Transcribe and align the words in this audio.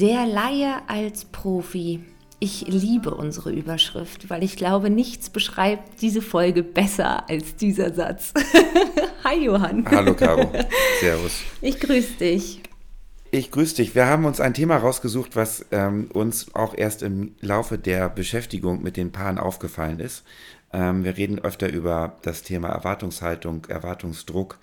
Der 0.00 0.26
Laie 0.26 0.76
als 0.86 1.24
Profi. 1.24 1.98
Ich 2.38 2.68
liebe 2.68 3.12
unsere 3.12 3.50
Überschrift, 3.50 4.30
weil 4.30 4.44
ich 4.44 4.54
glaube, 4.54 4.90
nichts 4.90 5.28
beschreibt 5.28 6.00
diese 6.00 6.22
Folge 6.22 6.62
besser 6.62 7.28
als 7.28 7.56
dieser 7.56 7.92
Satz. 7.92 8.32
Hi 9.24 9.44
Johann. 9.44 9.84
Hallo 9.90 10.14
Caro. 10.14 10.52
Servus. 11.00 11.40
Ich 11.60 11.80
grüße 11.80 12.12
dich. 12.12 12.62
Ich 13.32 13.50
grüße 13.50 13.74
dich. 13.74 13.96
Wir 13.96 14.06
haben 14.06 14.24
uns 14.24 14.40
ein 14.40 14.54
Thema 14.54 14.76
rausgesucht, 14.76 15.34
was 15.34 15.66
ähm, 15.72 16.08
uns 16.12 16.54
auch 16.54 16.78
erst 16.78 17.02
im 17.02 17.34
Laufe 17.40 17.76
der 17.76 18.08
Beschäftigung 18.08 18.80
mit 18.84 18.96
den 18.96 19.10
Paaren 19.10 19.38
aufgefallen 19.38 19.98
ist. 19.98 20.22
Ähm, 20.72 21.02
wir 21.02 21.16
reden 21.16 21.40
öfter 21.40 21.68
über 21.68 22.18
das 22.22 22.44
Thema 22.44 22.68
Erwartungshaltung, 22.68 23.64
Erwartungsdruck, 23.64 24.60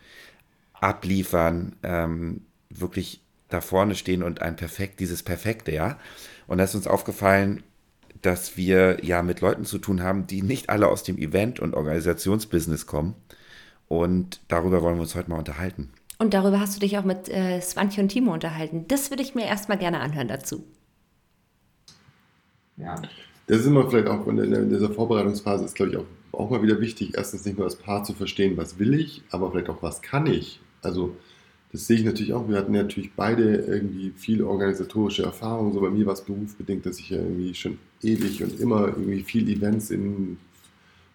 abliefern, 0.80 1.76
ähm, 1.84 2.46
wirklich 2.70 3.25
da 3.50 3.62
vorne 3.62 3.96
stehen 3.96 4.24
und 4.24 4.42
ein 4.42 4.56
perfekt, 4.56 5.00
dieses 5.00 5.24
Perfekte, 5.24 5.72
ja. 5.72 6.00
Und 6.48 6.58
da 6.58 6.64
ist 6.64 6.76
uns 6.76 6.88
aufgefallen, 6.88 7.64
dass 8.22 8.58
wir 8.58 9.04
ja 9.04 9.22
mit 9.22 9.42
Leuten 9.42 9.66
zu 9.66 9.78
tun 9.78 10.02
haben, 10.02 10.28
die 10.28 10.42
nicht 10.42 10.70
alle 10.70 10.88
aus 10.88 11.04
dem 11.04 11.18
Event- 11.18 11.60
und 11.60 11.76
Organisationsbusiness 11.76 12.88
kommen. 12.88 13.16
Und 13.88 14.40
darüber 14.48 14.82
wollen 14.82 14.96
wir 14.96 15.02
uns 15.02 15.16
heute 15.16 15.30
mal 15.30 15.38
unterhalten. 15.38 15.92
Und 16.18 16.34
darüber 16.34 16.60
hast 16.60 16.76
du 16.76 16.80
dich 16.80 16.98
auch 16.98 17.04
mit 17.04 17.30
äh, 17.30 17.62
Swantje 17.62 18.02
und 18.02 18.10
Timo 18.10 18.34
unterhalten. 18.34 18.86
Das 18.88 19.10
würde 19.12 19.22
ich 19.22 19.36
mir 19.36 19.46
erstmal 19.46 19.78
gerne 19.78 20.00
anhören 20.00 20.28
dazu. 20.28 20.64
Ja, 22.78 22.96
das 23.48 23.60
ist 23.60 23.68
immer 23.68 23.90
vielleicht 23.90 24.08
auch 24.08 24.26
in, 24.28 24.38
in 24.38 24.70
dieser 24.70 24.90
Vorbereitungsphase, 24.90 25.66
ist 25.66 25.76
glaube 25.76 25.92
ich 25.92 25.98
auch, 25.98 26.06
auch 26.32 26.50
mal 26.50 26.62
wieder 26.62 26.80
wichtig, 26.82 27.14
erstens 27.16 27.46
nicht 27.46 27.58
nur 27.58 27.66
als 27.66 27.76
Paar 27.76 28.04
zu 28.04 28.14
verstehen, 28.14 28.58
was 28.58 28.80
will 28.80 28.94
ich, 28.94 29.24
aber 29.30 29.52
vielleicht 29.52 29.70
auch, 29.70 29.82
was 29.82 30.02
kann 30.02 30.26
ich. 30.26 30.60
Also 30.82 31.16
das 31.76 31.88
sehe 31.88 31.98
ich 31.98 32.06
natürlich 32.06 32.34
auch. 32.34 32.48
Wir 32.48 32.56
hatten 32.56 32.74
ja 32.74 32.84
natürlich 32.84 33.12
beide 33.18 33.58
irgendwie 33.58 34.14
viel 34.16 34.42
organisatorische 34.42 35.24
Erfahrung. 35.24 35.74
So 35.74 35.82
bei 35.82 35.90
mir 35.90 36.06
war 36.06 36.14
es 36.14 36.22
berufsbedingt, 36.22 36.86
dass 36.86 37.00
ich 37.00 37.10
ja 37.10 37.18
irgendwie 37.18 37.54
schon 37.54 37.78
ewig 38.02 38.42
und 38.42 38.58
immer 38.62 38.88
irgendwie 38.88 39.24
viel 39.24 39.50
Events 39.50 39.92
in 39.92 40.38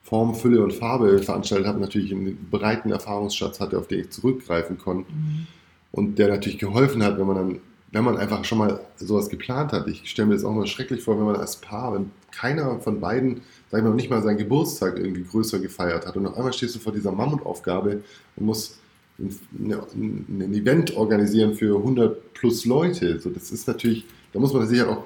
Form, 0.02 0.34
Fülle 0.34 0.62
und 0.62 0.74
Farbe 0.74 1.18
veranstaltet 1.20 1.66
habe. 1.66 1.80
Natürlich 1.80 2.12
einen 2.12 2.36
breiten 2.50 2.92
Erfahrungsschatz 2.92 3.58
hatte, 3.58 3.78
auf 3.78 3.88
den 3.88 4.00
ich 4.00 4.10
zurückgreifen 4.10 4.76
konnte. 4.76 5.10
Mhm. 5.10 5.46
Und 5.92 6.18
der 6.18 6.28
natürlich 6.28 6.58
geholfen 6.58 7.02
hat, 7.02 7.18
wenn 7.18 7.26
man 7.26 7.36
dann, 7.36 7.58
wenn 7.92 8.04
man 8.04 8.18
einfach 8.18 8.44
schon 8.44 8.58
mal 8.58 8.80
sowas 8.96 9.30
geplant 9.30 9.72
hat. 9.72 9.88
Ich 9.88 10.10
stelle 10.10 10.28
mir 10.28 10.34
das 10.34 10.44
auch 10.44 10.52
mal 10.52 10.66
schrecklich 10.66 11.02
vor, 11.02 11.16
wenn 11.16 11.24
man 11.24 11.36
als 11.36 11.56
Paar, 11.56 11.94
wenn 11.94 12.10
keiner 12.32 12.80
von 12.80 13.00
beiden, 13.00 13.40
sag 13.70 13.78
ich 13.78 13.84
mal, 13.84 13.94
nicht 13.94 14.10
mal 14.10 14.22
seinen 14.22 14.36
Geburtstag 14.36 14.98
irgendwie 14.98 15.24
größer 15.24 15.58
gefeiert 15.58 16.06
hat. 16.06 16.18
Und 16.18 16.26
auf 16.26 16.36
einmal 16.36 16.52
stehst 16.52 16.74
du 16.74 16.80
vor 16.80 16.92
dieser 16.92 17.12
Mammutaufgabe 17.12 18.02
und 18.36 18.44
musst 18.44 18.78
ein 19.20 20.54
Event 20.54 20.96
organisieren 20.96 21.54
für 21.54 21.76
100 21.76 22.32
plus 22.34 22.64
Leute. 22.64 23.20
So, 23.20 23.30
das 23.30 23.50
ist 23.50 23.68
natürlich, 23.68 24.06
da 24.32 24.40
muss 24.40 24.52
man 24.52 24.66
sich 24.66 24.78
ja 24.78 24.88
auch 24.88 25.04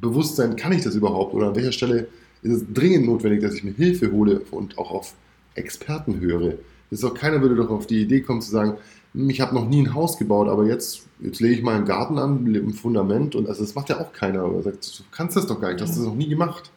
bewusst 0.00 0.36
sein, 0.36 0.56
kann 0.56 0.72
ich 0.72 0.82
das 0.82 0.94
überhaupt 0.94 1.34
oder 1.34 1.48
an 1.48 1.56
welcher 1.56 1.72
Stelle 1.72 2.08
ist 2.42 2.52
es 2.52 2.64
dringend 2.72 3.06
notwendig, 3.06 3.40
dass 3.42 3.54
ich 3.54 3.64
mir 3.64 3.72
Hilfe 3.72 4.12
hole 4.12 4.42
und 4.50 4.78
auch 4.78 4.90
auf 4.90 5.14
Experten 5.54 6.20
höre. 6.20 6.54
Das 6.90 7.00
ist 7.00 7.04
auch 7.04 7.14
keiner 7.14 7.40
würde 7.40 7.56
doch 7.56 7.70
auf 7.70 7.86
die 7.86 8.02
Idee 8.02 8.20
kommen 8.20 8.42
zu 8.42 8.50
sagen, 8.50 8.76
hm, 9.14 9.30
ich 9.30 9.40
habe 9.40 9.54
noch 9.54 9.68
nie 9.68 9.82
ein 9.82 9.94
Haus 9.94 10.18
gebaut, 10.18 10.48
aber 10.48 10.66
jetzt, 10.66 11.06
jetzt 11.20 11.40
lege 11.40 11.54
ich 11.54 11.62
mal 11.62 11.76
einen 11.76 11.86
Garten 11.86 12.18
an, 12.18 12.46
ein 12.46 12.74
Fundament 12.74 13.34
und 13.34 13.48
also 13.48 13.62
das 13.62 13.74
macht 13.74 13.88
ja 13.88 14.00
auch 14.00 14.12
keiner. 14.12 14.44
Er 14.44 14.62
sagt, 14.62 14.98
du 14.98 15.04
kannst 15.10 15.36
das 15.36 15.46
doch 15.46 15.60
gar 15.60 15.68
nicht, 15.68 15.80
du 15.80 15.84
hast 15.84 15.96
das 15.96 16.04
noch 16.04 16.14
nie 16.14 16.28
gemacht 16.28 16.70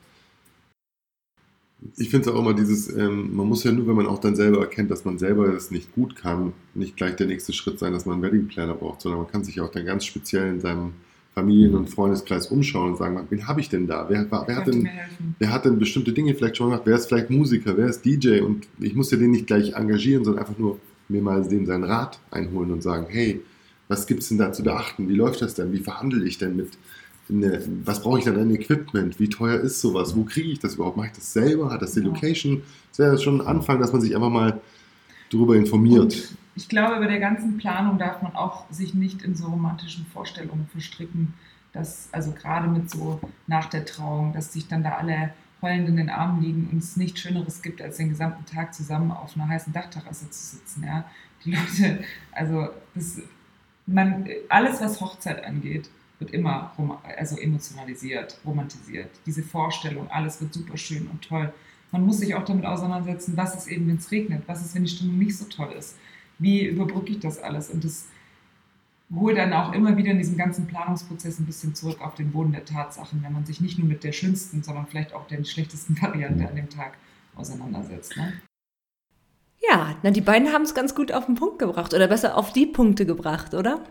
ich 1.98 2.10
finde 2.10 2.30
es 2.30 2.36
auch 2.36 2.40
immer 2.40 2.54
dieses, 2.54 2.94
ähm, 2.96 3.36
man 3.36 3.48
muss 3.48 3.64
ja 3.64 3.72
nur, 3.72 3.88
wenn 3.88 3.96
man 3.96 4.08
auch 4.08 4.20
dann 4.20 4.36
selber 4.36 4.60
erkennt, 4.60 4.92
dass 4.92 5.06
man 5.06 5.18
selber 5.18 5.52
das 5.52 5.72
nicht 5.72 5.94
gut 5.94 6.16
kann, 6.16 6.54
nicht 6.74 6.98
gleich 6.98 7.16
der 7.16 7.28
nächste 7.28 7.54
Schritt 7.54 7.80
sein, 7.80 7.94
dass 7.94 8.06
man 8.06 8.16
einen 8.16 8.24
Wedding 8.24 8.48
Planner 8.48 8.74
braucht, 8.74 9.02
sondern 9.02 9.22
man 9.22 9.32
kann 9.32 9.44
sich 9.44 9.62
auch 9.62 9.72
dann 9.72 9.86
ganz 9.86 10.06
speziell 10.06 10.50
in 10.50 10.60
seinem 10.60 10.94
Familien- 11.34 11.76
und 11.76 11.90
Freundeskreis 11.90 12.48
umschauen 12.48 12.92
und 12.92 12.98
sagen, 12.98 13.18
wen 13.30 13.48
habe 13.48 13.62
ich 13.62 13.70
denn 13.70 13.88
da? 13.88 14.08
Wer, 14.10 14.30
wer, 14.30 14.56
hat 14.56 14.68
denn, 14.68 14.90
wer 15.38 15.54
hat 15.54 15.66
denn 15.66 15.80
bestimmte 15.80 16.12
Dinge 16.12 16.36
vielleicht 16.36 16.58
schon 16.58 16.70
gemacht? 16.70 16.84
Wer 16.86 16.96
ist 16.96 17.08
vielleicht 17.08 17.30
Musiker? 17.30 17.78
Wer 17.78 17.88
ist 17.88 18.04
DJ? 18.04 18.42
Und 18.42 18.68
ich 18.80 18.96
muss 18.96 19.12
ja 19.12 19.18
den 19.18 19.32
nicht 19.32 19.48
gleich 19.48 19.74
engagieren, 19.74 20.26
sondern 20.26 20.44
einfach 20.44 20.60
nur 20.60 20.80
mir 21.08 21.22
mal 21.22 21.48
den 21.48 21.66
seinen 21.66 21.86
Rat 21.86 22.20
einholen 22.30 22.72
und 22.72 22.84
sagen, 22.84 23.06
hey, 23.10 23.42
was 23.88 24.06
gibt 24.06 24.22
es 24.22 24.30
denn 24.30 24.38
da 24.38 24.52
zu 24.52 24.64
beachten? 24.64 25.08
Wie 25.08 25.16
läuft 25.16 25.42
das 25.42 25.56
denn? 25.56 25.72
Wie 25.72 25.80
verhandle 25.80 26.26
ich 26.26 26.38
denn 26.38 26.56
mit 26.56 26.70
eine, 27.30 27.62
was 27.86 28.02
brauche 28.02 28.20
ich 28.20 28.26
dann 28.26 28.40
an 28.40 28.50
Equipment? 28.52 29.20
Wie 29.20 29.30
teuer 29.30 29.60
ist 29.60 29.82
sowas? 29.82 30.16
Wo 30.16 30.24
kriege 30.24 30.50
ich 30.50 30.60
das 30.60 30.76
überhaupt? 30.76 30.98
Mache 30.98 31.08
ich 31.08 31.14
das 31.14 31.34
selber? 31.34 31.70
Hat 31.72 31.82
das 31.82 31.94
die 31.94 32.02
Location? 32.02 32.64
Das 32.90 33.00
wäre 33.00 33.18
schon 33.18 33.42
ein 33.42 33.48
Anfang, 33.48 33.80
dass 33.80 33.92
man 33.92 34.02
sich 34.02 34.16
einfach 34.16 34.30
mal 34.30 34.60
darüber 35.32 35.56
informiert. 35.56 36.02
Und 36.02 36.38
ich 36.56 36.68
glaube, 36.68 37.00
bei 37.00 37.08
der 37.08 37.20
ganzen 37.20 37.58
Planung 37.58 37.98
darf 37.98 38.22
man 38.22 38.36
auch 38.36 38.70
sich 38.72 38.94
nicht 38.94 39.22
in 39.22 39.36
so 39.36 39.48
romantischen 39.48 40.06
Vorstellungen 40.08 40.68
verstricken, 40.72 41.34
dass, 41.72 42.10
also 42.12 42.32
gerade 42.32 42.68
mit 42.68 42.90
so 42.90 43.20
nach 43.48 43.68
der 43.68 43.86
Trauung, 43.86 44.34
dass 44.34 44.54
sich 44.54 44.68
dann 44.68 44.84
da 44.84 44.94
alle 44.94 45.34
heulend 45.62 45.90
in 45.90 45.98
den 45.98 46.10
Armen 46.10 46.42
liegen 46.42 46.70
und 46.72 46.80
es 46.80 46.98
nichts 46.98 47.20
Schöneres 47.20 47.62
gibt, 47.62 47.82
als 47.82 47.98
den 47.98 48.10
gesamten 48.10 48.46
Tag 48.46 48.74
zusammen 48.74 49.12
auf 49.12 49.36
einer 49.36 49.48
heißen 49.48 49.74
Dachterrasse 49.74 50.30
zu 50.30 50.58
sitzen. 50.58 50.84
Ja? 50.84 51.06
Die 51.46 51.52
Leute, 51.52 52.04
also 52.32 52.70
das, 52.96 53.22
man, 53.86 54.28
alles, 54.48 54.82
was 54.82 55.02
Hochzeit 55.02 55.44
angeht, 55.44 55.90
wird 56.20 56.32
immer 56.32 56.74
also 57.18 57.38
emotionalisiert, 57.38 58.38
romantisiert. 58.46 59.10
Diese 59.26 59.42
Vorstellung, 59.42 60.10
alles 60.12 60.42
wird 60.42 60.54
super 60.54 60.78
schön 60.78 61.08
und 61.08 61.22
toll. 61.22 61.52
Man 61.92 62.06
muss 62.06 62.20
sich 62.20 62.36
auch 62.36 62.46
damit 62.46 62.66
auseinandersetzen, 62.66 63.36
was 63.36 63.56
ist 63.56 63.68
eben, 63.68 63.88
wenn 63.88 63.98
es 63.98 64.12
regnet, 64.12 64.44
was 64.46 64.64
ist, 64.64 64.76
wenn 64.76 64.84
die 64.84 64.90
Stimmung 64.90 65.18
nicht 65.18 65.38
so 65.38 65.46
toll 65.46 65.74
ist. 65.78 65.96
Wie 66.38 66.66
überbrücke 66.66 67.14
ich 67.14 67.20
das 67.20 67.42
alles? 67.42 67.70
Und 67.70 67.84
das 67.84 68.08
holt 69.16 69.38
dann 69.38 69.54
auch 69.54 69.74
immer 69.74 69.98
wieder 69.98 70.12
in 70.12 70.20
diesem 70.20 70.38
ganzen 70.38 70.68
Planungsprozess 70.68 71.40
ein 71.40 71.46
bisschen 71.46 71.74
zurück 71.74 72.00
auf 72.02 72.16
den 72.16 72.32
Boden 72.32 72.52
der 72.52 72.66
Tatsachen, 72.66 73.24
wenn 73.24 73.34
man 73.34 73.46
sich 73.46 73.60
nicht 73.60 73.80
nur 73.80 73.88
mit 73.88 74.04
der 74.04 74.12
schönsten, 74.12 74.62
sondern 74.62 74.86
vielleicht 74.88 75.14
auch 75.14 75.26
der 75.28 75.44
schlechtesten 75.44 76.00
Variante 76.02 76.48
an 76.48 76.56
dem 76.56 76.70
Tag 76.70 76.98
auseinandersetzt. 77.36 78.16
Ne? 78.18 78.34
Ja, 79.70 79.96
na, 80.04 80.12
die 80.12 80.22
beiden 80.22 80.54
haben 80.54 80.64
es 80.64 80.74
ganz 80.74 80.96
gut 80.96 81.12
auf 81.12 81.26
den 81.26 81.36
Punkt 81.36 81.60
gebracht 81.60 81.94
oder 81.94 82.08
besser 82.08 82.38
auf 82.38 82.54
die 82.54 82.66
Punkte 82.66 83.06
gebracht, 83.06 83.54
oder? 83.54 83.84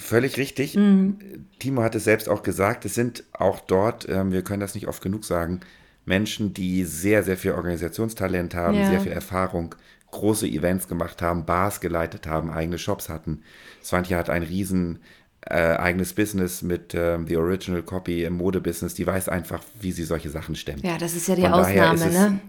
Völlig 0.00 0.38
richtig. 0.38 0.76
Mhm. 0.76 1.18
Timo 1.58 1.82
hat 1.82 1.94
es 1.94 2.04
selbst 2.04 2.28
auch 2.28 2.42
gesagt, 2.42 2.86
es 2.86 2.94
sind 2.94 3.22
auch 3.32 3.60
dort, 3.60 4.08
ähm, 4.08 4.32
wir 4.32 4.42
können 4.42 4.60
das 4.60 4.74
nicht 4.74 4.88
oft 4.88 5.02
genug 5.02 5.24
sagen, 5.24 5.60
Menschen, 6.06 6.54
die 6.54 6.84
sehr, 6.84 7.22
sehr 7.22 7.36
viel 7.36 7.52
Organisationstalent 7.52 8.54
haben, 8.54 8.78
ja. 8.78 8.88
sehr 8.88 9.02
viel 9.02 9.12
Erfahrung, 9.12 9.74
große 10.10 10.48
Events 10.48 10.88
gemacht 10.88 11.20
haben, 11.20 11.44
Bars 11.44 11.80
geleitet 11.80 12.26
haben, 12.26 12.50
eigene 12.50 12.78
Shops 12.78 13.10
hatten. 13.10 13.42
Svantje 13.84 14.16
hat 14.16 14.30
ein 14.30 14.42
riesen 14.42 15.00
äh, 15.42 15.76
eigenes 15.76 16.14
Business 16.14 16.62
mit 16.62 16.94
ähm, 16.94 17.26
The 17.26 17.36
Original 17.36 17.82
Copy 17.82 18.24
im 18.24 18.38
Modebusiness. 18.38 18.94
Die 18.94 19.06
weiß 19.06 19.28
einfach, 19.28 19.62
wie 19.80 19.92
sie 19.92 20.04
solche 20.04 20.30
Sachen 20.30 20.54
stemmt. 20.54 20.82
Ja, 20.82 20.96
das 20.96 21.14
ist 21.14 21.28
ja 21.28 21.34
die 21.34 21.42
Von 21.42 21.52
Ausnahme, 21.52 22.06
es, 22.06 22.12
ne? 22.12 22.40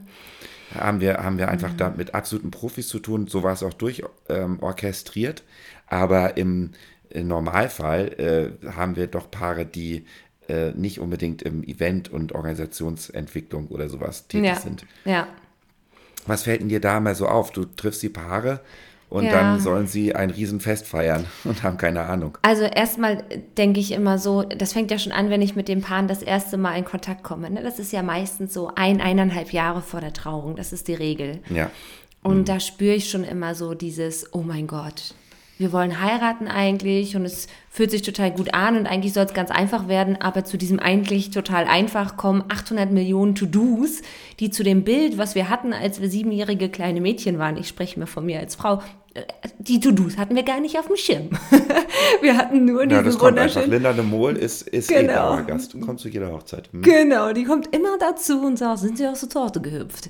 Haben 0.74 1.02
wir, 1.02 1.18
haben 1.18 1.38
wir 1.38 1.50
einfach 1.50 1.74
mhm. 1.74 1.78
da 1.78 1.90
mit 1.90 2.16
absoluten 2.16 2.50
Profis 2.50 2.88
zu 2.88 3.00
tun. 3.00 3.28
So 3.28 3.44
war 3.44 3.54
es 3.54 3.62
auch 3.62 3.74
durchorchestriert. 3.74 5.42
Ähm, 5.42 5.46
Aber 5.88 6.38
im 6.38 6.72
im 7.12 7.28
Normalfall 7.28 8.54
äh, 8.64 8.68
haben 8.72 8.96
wir 8.96 9.08
doch 9.08 9.30
Paare, 9.30 9.66
die 9.66 10.06
äh, 10.48 10.72
nicht 10.72 11.00
unbedingt 11.00 11.42
im 11.42 11.64
Event- 11.64 12.10
und 12.10 12.34
Organisationsentwicklung 12.34 13.68
oder 13.68 13.90
sowas 13.90 14.28
tätig 14.28 14.48
ja. 14.48 14.56
sind. 14.60 14.86
Ja. 15.06 15.28
Was 16.28 16.44
fällt 16.44 16.62
denn 16.62 16.70
dir 16.70 16.82
da 16.82 17.00
mal 17.00 17.16
so 17.16 17.28
auf? 17.28 17.52
Du 17.52 17.66
triffst 17.66 18.04
die 18.04 18.10
Paare 18.10 18.60
und 19.10 19.26
ja. 19.26 19.32
dann 19.32 19.60
sollen 19.60 19.88
sie 19.88 20.16
ein 20.16 20.30
Riesenfest 20.30 20.88
feiern 20.88 21.26
und 21.44 21.64
haben 21.64 21.78
keine 21.78 22.02
Ahnung. 22.04 22.38
Also 22.44 22.64
erstmal 22.64 23.24
denke 23.58 23.80
ich 23.80 23.92
immer 23.92 24.18
so, 24.18 24.44
das 24.44 24.74
fängt 24.74 24.92
ja 24.92 25.00
schon 25.00 25.12
an, 25.12 25.30
wenn 25.30 25.42
ich 25.42 25.56
mit 25.56 25.68
den 25.68 25.82
Paaren 25.82 26.08
das 26.08 26.22
erste 26.22 26.58
Mal 26.58 26.78
in 26.78 26.86
Kontakt 26.86 27.24
komme. 27.24 27.50
Ne? 27.50 27.62
Das 27.62 27.80
ist 27.80 27.92
ja 27.92 28.04
meistens 28.04 28.54
so 28.54 28.72
ein, 28.76 29.02
eineinhalb 29.02 29.54
Jahre 29.54 29.82
vor 29.82 30.02
der 30.02 30.14
Trauung. 30.14 30.56
Das 30.56 30.74
ist 30.74 30.88
die 30.88 30.94
Regel. 30.94 31.40
Ja. 31.50 31.70
Und 32.24 32.40
mhm. 32.40 32.46
da 32.46 32.60
spüre 32.60 32.96
ich 32.96 33.10
schon 33.10 33.24
immer 33.24 33.56
so 33.56 33.74
dieses, 33.74 34.34
oh 34.34 34.42
mein 34.42 34.68
Gott, 34.68 35.14
wir 35.62 35.72
wollen 35.72 36.02
heiraten 36.02 36.48
eigentlich 36.48 37.16
und 37.16 37.24
es 37.24 37.48
fühlt 37.70 37.92
sich 37.92 38.02
total 38.02 38.32
gut 38.32 38.54
an 38.54 38.76
und 38.76 38.88
eigentlich 38.88 39.14
soll 39.14 39.26
es 39.26 39.34
ganz 39.34 39.52
einfach 39.52 39.88
werden, 39.88 40.20
aber 40.20 40.44
zu 40.44 40.58
diesem 40.58 40.80
eigentlich 40.80 41.30
total 41.30 41.66
einfach 41.66 42.18
kommen 42.18 42.44
800 42.50 42.92
Millionen 42.92 43.36
To-Dos, 43.36 44.02
die 44.40 44.50
zu 44.50 44.64
dem 44.64 44.84
Bild, 44.84 45.18
was 45.18 45.36
wir 45.36 45.50
hatten, 45.50 45.72
als 45.72 46.02
wir 46.02 46.10
siebenjährige 46.10 46.68
kleine 46.70 47.00
Mädchen 47.00 47.38
waren, 47.40 47.56
ich 47.58 47.68
spreche 47.68 48.00
mir 48.00 48.08
von 48.08 48.26
mir 48.26 48.40
als 48.40 48.56
Frau, 48.56 48.82
die 49.60 49.80
To-Dos 49.80 50.18
hatten 50.18 50.36
wir 50.36 50.44
gar 50.44 50.60
nicht 50.60 50.80
auf 50.80 50.88
dem 50.88 50.96
Schirm. 50.96 51.30
wir 52.22 52.38
hatten 52.38 52.66
nur 52.66 52.82
Ja, 52.82 52.88
diesen 52.88 53.06
das 53.06 53.18
kommt 53.18 53.38
einfach. 53.38 53.66
Linda 53.68 53.94
de 53.94 54.04
Mol 54.06 54.36
ist, 54.38 54.68
ist 54.68 54.88
Genau. 54.90 55.12
eh 55.12 55.16
Dauergast 55.16 55.76
und 55.76 55.82
kommt 55.82 56.00
zu 56.00 56.10
jeder 56.10 56.32
Hochzeit. 56.32 56.70
Hm? 56.72 56.82
Genau, 56.82 57.34
die 57.34 57.44
kommt 57.44 57.76
immer 57.76 57.98
dazu 58.00 58.42
und 58.42 58.58
sagt, 58.58 58.80
sind 58.80 58.98
sie 58.98 59.08
aus 59.08 59.20
der 59.20 59.30
Torte 59.30 59.62
gehüpft? 59.62 60.10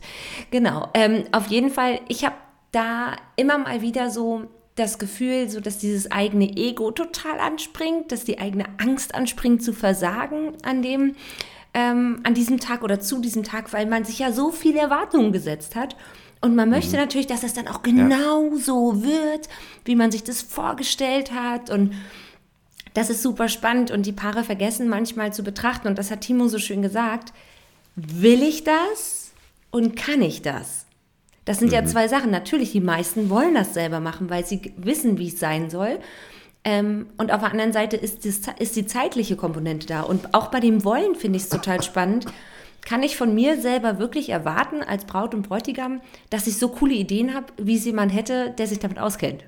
Genau, 0.52 0.88
ähm, 0.94 1.24
auf 1.32 1.48
jeden 1.48 1.72
Fall, 1.72 2.00
ich 2.08 2.24
habe 2.26 2.36
da 2.72 3.16
immer 3.36 3.58
mal 3.58 3.82
wieder 3.82 4.10
so 4.12 4.44
das 4.76 5.00
Gefühl, 5.00 5.50
so 5.50 5.60
dass 5.60 5.78
dieses 5.78 6.12
eigene 6.12 6.56
Ego 6.56 6.92
total 6.92 7.40
anspringt, 7.40 8.12
dass 8.12 8.24
die 8.24 8.40
eigene 8.40 8.66
Angst 8.78 9.14
anspringt 9.16 9.64
zu 9.64 9.74
versagen 9.74 10.54
an 10.64 10.82
dem, 10.82 11.16
ähm, 11.74 12.22
an 12.24 12.34
diesem 12.34 12.60
Tag 12.60 12.84
oder 12.84 13.00
zu 13.00 13.20
diesem 13.20 13.44
Tag, 13.44 13.74
weil 13.74 13.86
man 13.86 14.06
sich 14.06 14.20
ja 14.20 14.32
so 14.32 14.52
viele 14.52 14.80
Erwartungen 14.80 15.32
gesetzt 15.32 15.76
hat. 15.76 15.96
Und 16.40 16.56
man 16.56 16.70
möchte 16.70 16.96
natürlich, 16.96 17.28
dass 17.28 17.44
es 17.44 17.54
dann 17.54 17.68
auch 17.68 17.84
genau 17.84 18.56
so 18.56 19.04
wird, 19.04 19.48
wie 19.86 19.96
man 19.96 20.10
sich 20.10 20.24
das 20.24 20.42
vorgestellt 20.42 21.32
hat. 21.32 21.70
Und 21.70 21.94
das 22.94 23.10
ist 23.10 23.22
super 23.22 23.48
spannend 23.48 23.92
und 23.92 24.06
die 24.06 24.12
Paare 24.12 24.44
vergessen 24.44 24.90
manchmal 24.90 25.32
zu 25.34 25.44
betrachten, 25.44 25.88
und 25.88 25.98
das 25.98 26.12
hat 26.12 26.22
Timo 26.22 26.48
so 26.48 26.58
schön 26.58 26.82
gesagt, 26.82 27.32
will 27.96 28.42
ich 28.42 28.64
das 28.64 29.32
und 29.70 29.96
kann 29.96 30.22
ich 30.22 30.42
das? 30.42 30.86
Das 31.46 31.60
sind 31.60 31.72
ja 31.72 31.84
zwei 31.86 32.08
Sachen. 32.08 32.32
Natürlich, 32.32 32.72
die 32.72 32.82
meisten 32.82 33.30
wollen 33.30 33.56
das 33.56 33.74
selber 33.74 34.00
machen, 34.00 34.30
weil 34.30 34.46
sie 34.46 34.74
wissen, 34.78 35.18
wie 35.18 35.28
es 35.28 35.40
sein 35.40 35.70
soll. 35.70 36.00
Ähm, 36.64 37.08
und 37.18 37.32
auf 37.32 37.42
der 37.42 37.52
anderen 37.52 37.74
Seite 37.74 37.98
ist, 37.98 38.26
das, 38.26 38.54
ist 38.60 38.76
die 38.76 38.86
zeitliche 38.86 39.36
Komponente 39.36 39.88
da. 39.88 40.02
Und 40.02 40.34
auch 40.34 40.48
bei 40.50 40.60
dem 40.60 40.84
Wollen 40.84 41.16
finde 41.16 41.38
ich 41.38 41.44
es 41.44 41.50
total 41.50 41.82
spannend. 41.84 42.26
Kann 42.86 43.04
ich 43.04 43.16
von 43.16 43.34
mir 43.34 43.60
selber 43.60 44.00
wirklich 44.00 44.30
erwarten, 44.30 44.82
als 44.82 45.06
Braut 45.06 45.36
und 45.36 45.48
Bräutigam, 45.48 46.02
dass 46.30 46.48
ich 46.48 46.58
so 46.58 46.70
coole 46.70 46.94
Ideen 46.94 47.34
habe, 47.34 47.48
wie 47.58 47.76
es 47.76 47.86
jemand 47.86 48.14
hätte, 48.14 48.52
der 48.58 48.68
sich 48.68 48.80
damit 48.80 49.00
auskennt? 49.00 49.44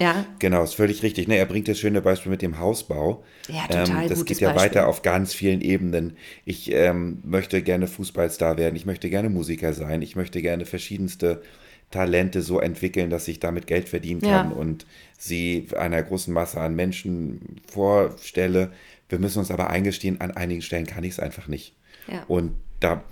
Ja, 0.00 0.26
Genau, 0.38 0.62
ist 0.64 0.74
völlig 0.74 1.02
richtig. 1.02 1.28
Ne, 1.28 1.36
er 1.36 1.46
bringt 1.46 1.68
das 1.68 1.78
schöne 1.78 2.02
Beispiel 2.02 2.30
mit 2.30 2.42
dem 2.42 2.58
Hausbau. 2.58 3.24
Ja, 3.48 3.66
total 3.66 4.08
das 4.08 4.18
gutes 4.18 4.38
geht 4.38 4.40
ja 4.40 4.52
Beispiel. 4.52 4.70
weiter 4.70 4.88
auf 4.88 5.02
ganz 5.02 5.32
vielen 5.34 5.60
Ebenen. 5.60 6.16
Ich 6.44 6.70
ähm, 6.72 7.18
möchte 7.24 7.62
gerne 7.62 7.86
Fußballstar 7.86 8.58
werden, 8.58 8.76
ich 8.76 8.86
möchte 8.86 9.08
gerne 9.10 9.30
Musiker 9.30 9.72
sein, 9.72 10.02
ich 10.02 10.16
möchte 10.16 10.42
gerne 10.42 10.66
verschiedenste 10.66 11.42
Talente 11.90 12.42
so 12.42 12.58
entwickeln, 12.60 13.10
dass 13.10 13.28
ich 13.28 13.38
damit 13.38 13.66
Geld 13.68 13.88
verdienen 13.88 14.20
kann 14.20 14.50
Ja. 14.50 14.56
und 14.56 14.86
sie 15.18 15.68
einer 15.76 16.02
großen 16.02 16.34
Masse 16.34 16.60
an 16.60 16.74
Menschen 16.74 17.60
vorstelle. 17.70 18.72
Wir 19.08 19.18
müssen 19.20 19.38
uns 19.38 19.50
aber 19.52 19.70
eingestehen, 19.70 20.20
an 20.20 20.32
einigen 20.32 20.62
Stellen 20.62 20.86
kann 20.86 21.04
ich 21.04 21.12
es 21.12 21.20
einfach 21.20 21.46
nicht. 21.46 21.74
Ja. 22.08 22.24
Und 22.26 22.52
da, 22.80 23.04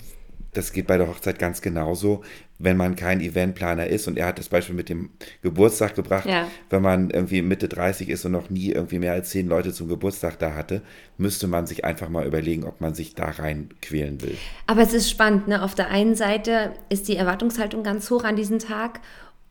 das 0.55 0.73
geht 0.73 0.87
bei 0.87 0.97
der 0.97 1.09
Hochzeit 1.09 1.39
ganz 1.39 1.61
genauso, 1.61 2.23
wenn 2.59 2.77
man 2.77 2.97
kein 2.97 3.21
Eventplaner 3.21 3.87
ist. 3.87 4.09
Und 4.09 4.17
er 4.17 4.27
hat 4.27 4.39
das 4.39 4.49
Beispiel 4.49 4.75
mit 4.75 4.89
dem 4.89 5.11
Geburtstag 5.43 5.95
gebracht. 5.95 6.27
Ja. 6.27 6.49
Wenn 6.71 6.83
man 6.83 7.11
irgendwie 7.11 7.43
Mitte 7.43 7.69
30 7.69 8.09
ist 8.09 8.25
und 8.25 8.33
noch 8.33 8.51
nie 8.51 8.71
irgendwie 8.71 8.99
mehr 8.99 9.13
als 9.13 9.31
zehn 9.31 9.49
Leute 9.49 9.73
zum 9.73 9.89
Geburtstag 9.89 10.39
da 10.39 10.55
hatte, 10.55 10.83
müsste 11.19 11.47
man 11.47 11.67
sich 11.67 11.85
einfach 11.85 12.09
mal 12.09 12.27
überlegen, 12.27 12.65
ob 12.65 12.81
man 12.81 12.95
sich 12.95 13.15
da 13.15 13.27
rein 13.27 13.71
quälen 13.83 14.23
will. 14.23 14.37
Aber 14.67 14.83
es 14.83 14.95
ist 14.95 15.11
spannend, 15.11 15.49
ne? 15.49 15.63
Auf 15.63 15.75
der 15.75 15.91
einen 15.91 16.15
Seite 16.15 16.73
ist 16.89 17.09
die 17.09 17.17
Erwartungshaltung 17.17 17.83
ganz 17.83 18.11
hoch 18.11 18.25
an 18.25 18.37
diesen 18.37 18.59
Tag 18.59 19.01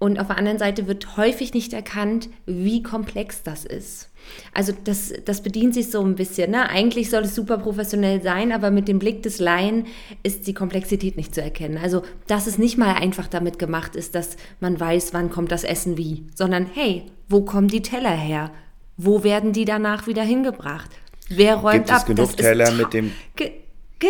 und 0.03 0.19
auf 0.19 0.27
der 0.27 0.37
anderen 0.37 0.59
Seite 0.59 0.85
wird 0.87 1.15
häufig 1.15 1.53
nicht 1.53 1.71
erkannt, 1.71 2.27
wie 2.45 2.83
komplex 2.83 3.41
das 3.41 3.63
ist. 3.63 4.09
Also 4.53 4.73
das, 4.83 5.13
das 5.23 5.41
bedient 5.41 5.73
sich 5.73 5.91
so 5.91 6.01
ein 6.03 6.15
bisschen. 6.15 6.51
Ne? 6.51 6.69
Eigentlich 6.69 7.09
soll 7.09 7.23
es 7.23 7.35
super 7.35 7.57
professionell 7.57 8.21
sein, 8.21 8.51
aber 8.51 8.69
mit 8.69 8.89
dem 8.89 8.99
Blick 8.99 9.23
des 9.23 9.39
Laien 9.39 9.85
ist 10.21 10.45
die 10.45 10.53
Komplexität 10.53 11.15
nicht 11.15 11.33
zu 11.33 11.41
erkennen. 11.41 11.77
Also 11.81 12.01
dass 12.27 12.47
es 12.47 12.57
nicht 12.57 12.77
mal 12.77 12.95
einfach 12.95 13.27
damit 13.27 13.59
gemacht 13.59 13.95
ist, 13.95 14.13
dass 14.13 14.35
man 14.59 14.77
weiß, 14.77 15.13
wann 15.13 15.29
kommt 15.29 15.53
das 15.53 15.63
Essen 15.63 15.97
wie, 15.97 16.25
sondern 16.35 16.65
hey, 16.73 17.03
wo 17.29 17.41
kommen 17.45 17.69
die 17.69 17.81
Teller 17.81 18.11
her? 18.11 18.51
Wo 18.97 19.23
werden 19.23 19.53
die 19.53 19.63
danach 19.65 20.05
wieder 20.05 20.23
hingebracht? 20.23 20.89
Wer 21.29 21.55
räumt 21.55 21.75
Gibt 21.85 21.91
ab? 21.91 21.97
es 21.99 22.05
genug 22.05 22.27
Das 22.27 22.35
Teller 22.35 22.71
mit 22.71 22.93
dem- 22.93 23.11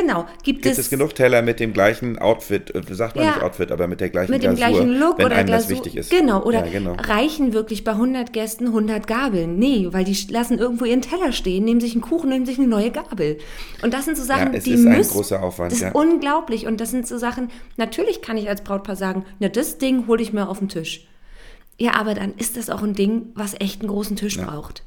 genau. 0.02 0.26
Gibt, 0.44 0.64
Gibt 0.64 0.78
es 0.78 0.90
genug 0.90 1.16
Teller 1.16 1.42
mit 1.42 1.60
dem 1.60 1.74
gleichen 1.74 2.18
Outfit, 2.20 2.74
äh, 2.76 2.82
sagt 2.94 3.16
man 3.16 3.26
Ja. 3.26 3.32
nicht 3.34 3.44
Outfit, 3.44 3.72
aber 3.72 3.88
mit 3.88 4.02
der 4.02 4.10
gleichen 4.10 4.32
mit 4.32 4.44
dem 4.44 4.56
Glasur, 4.56 4.78
gleichen 4.80 5.00
Look 5.00 5.18
wenn 5.20 5.26
oder 5.28 5.36
einem 5.36 5.48
Glasur. 5.48 5.70
das 5.70 5.70
wichtig 5.70 5.96
ist. 5.98 6.10
Genau, 6.12 6.44
oder 6.44 6.66
ja, 6.66 6.72
genau. 6.72 6.94
reichen 6.94 7.54
wirklich 7.54 7.84
bei 7.84 7.92
100 7.94 8.34
Gästen 8.34 8.68
100 8.68 9.08
Gabeln? 9.08 9.58
Nee, 9.60 9.88
weil 9.92 10.04
die 10.04 10.18
lassen 10.30 10.58
irgendwo 10.58 10.86
ihren 10.86 11.02
Teller 11.02 11.32
stehen, 11.32 11.64
nehmen 11.66 11.80
sich 11.80 11.94
einen 11.94 12.02
Kuchen, 12.02 12.30
nehmen 12.30 12.46
sich 12.46 12.58
eine 12.60 12.68
neue 12.68 12.92
Gabel. 12.92 13.38
Und 13.82 13.94
das 13.94 14.06
sind 14.06 14.18
so 14.18 14.24
Sachen, 14.24 14.52
Ja, 14.54 14.58
es 14.58 14.64
die 14.64 14.72
ist 14.74 14.86
ein 14.86 14.98
müssen, 14.98 15.14
großer 15.14 15.42
Aufwand, 15.42 15.72
Das 15.72 15.78
ist 15.80 15.84
ja. 15.84 15.92
unglaublich 15.92 16.66
und 16.68 16.80
das 16.82 16.92
sind 16.92 17.08
so 17.08 17.18
Sachen, 17.18 17.50
natürlich 17.78 18.22
kann 18.22 18.38
ich 18.38 18.50
als 18.50 18.62
Brautpaar 18.64 18.96
sagen, 18.96 19.26
na 19.40 19.48
das 19.50 19.78
Ding 19.78 20.08
hole 20.08 20.22
ich 20.22 20.34
mir 20.34 20.50
auf 20.50 20.60
den 20.60 20.70
Tisch. 20.70 21.08
Ja, 21.80 21.96
aber 21.96 22.14
dann 22.14 22.34
ist 22.38 22.56
das 22.58 22.70
auch 22.70 22.84
ein 22.84 22.94
Ding, 22.94 23.28
was 23.36 23.56
echt 23.60 23.82
einen 23.82 23.90
großen 23.90 24.16
Tisch 24.16 24.38
braucht. 24.38 24.84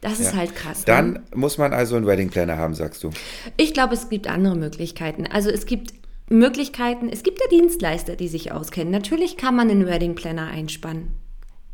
Das 0.00 0.20
ist 0.20 0.32
Ja. 0.32 0.38
halt 0.38 0.54
krass. 0.54 0.78
ne? 0.80 0.84
Dann 0.86 1.22
muss 1.34 1.58
man 1.58 1.72
also 1.72 1.96
einen 1.96 2.06
Wedding 2.06 2.30
Planner 2.30 2.56
haben, 2.56 2.74
sagst 2.74 3.02
du. 3.04 3.10
Ich 3.56 3.72
glaube, 3.74 3.94
es 3.94 4.08
gibt 4.08 4.28
andere 4.28 4.56
Möglichkeiten. 4.56 5.26
Also 5.26 5.50
es 5.50 5.66
gibt 5.66 5.94
Möglichkeiten, 6.28 7.08
es 7.08 7.22
gibt 7.22 7.40
ja 7.40 7.46
Dienstleister, 7.50 8.16
die 8.16 8.28
sich 8.28 8.52
auskennen. 8.52 8.90
Natürlich 8.90 9.36
kann 9.36 9.54
man 9.54 9.70
einen 9.70 9.86
Wedding 9.86 10.14
Planner 10.14 10.48
einspannen. 10.48 11.08